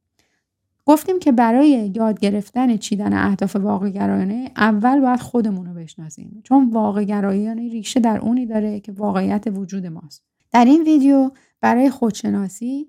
گفتیم 0.86 1.20
که 1.20 1.32
برای 1.32 1.92
یاد 1.96 2.20
گرفتن 2.20 2.78
چیدن 2.78 3.14
اهداف 3.14 3.56
واقع 3.56 3.90
گرایانه 3.90 4.52
اول 4.58 5.00
باید 5.00 5.20
خودمون 5.20 5.66
رو 5.66 5.74
بشناسیم. 5.74 6.42
چون 6.44 6.70
واقع 6.70 7.04
گرایانه 7.04 7.70
ریشه 7.70 8.00
در 8.00 8.20
اونی 8.20 8.46
داره 8.46 8.80
که 8.80 8.92
واقعیت 8.92 9.44
وجود 9.48 9.86
ماست. 9.86 10.24
در 10.52 10.66
این 10.66 10.84
ویدیو 10.84 11.32
برای 11.62 11.90
خودشناسی 11.90 12.88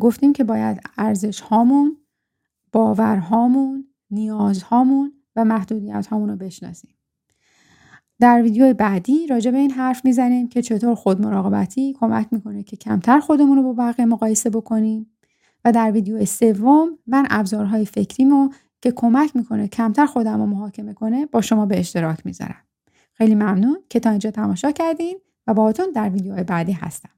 گفتیم 0.00 0.32
که 0.32 0.44
باید 0.44 0.80
ارزش 0.98 1.40
هامون 1.40 1.96
باور 2.72 3.16
هامون 3.16 3.84
نیاز 4.10 4.62
هامون 4.62 5.12
و 5.36 5.44
محدودیت 5.44 6.06
هامون 6.06 6.28
رو 6.28 6.36
بشناسیم. 6.36 6.94
در 8.20 8.42
ویدیو 8.42 8.74
بعدی 8.74 9.26
راجع 9.26 9.50
به 9.50 9.58
این 9.58 9.70
حرف 9.70 10.04
می‌زنیم 10.04 10.48
که 10.48 10.62
چطور 10.62 10.94
خود 10.94 11.20
مراقبتی 11.20 11.92
کمک 12.00 12.28
می‌کنه 12.30 12.62
که 12.62 12.76
کمتر 12.76 13.20
خودمون 13.20 13.56
رو 13.56 13.62
با 13.62 13.72
بقیه 13.72 14.06
مقایسه 14.06 14.50
بکنیم. 14.50 15.06
و 15.64 15.72
در 15.72 15.90
ویدیو 15.90 16.24
سوم 16.24 16.98
من 17.06 17.26
ابزارهای 17.30 17.86
فکریمو 17.86 18.50
که 18.80 18.92
کمک 18.92 19.36
می‌کنه 19.36 19.68
کمتر 19.68 20.06
خودم 20.06 20.40
رو 20.40 20.46
محاکمه 20.46 20.94
کنه 20.94 21.26
با 21.26 21.40
شما 21.40 21.66
به 21.66 21.78
اشتراک 21.78 22.26
می‌ذارم. 22.26 22.64
خیلی 23.12 23.34
ممنون 23.34 23.78
که 23.90 24.00
تا 24.00 24.10
اینجا 24.10 24.30
تماشا 24.30 24.70
کردین 24.70 25.18
و 25.46 25.54
باهاتون 25.54 25.86
در 25.94 26.08
ویدیو 26.08 26.44
بعدی 26.44 26.72
هستم. 26.72 27.17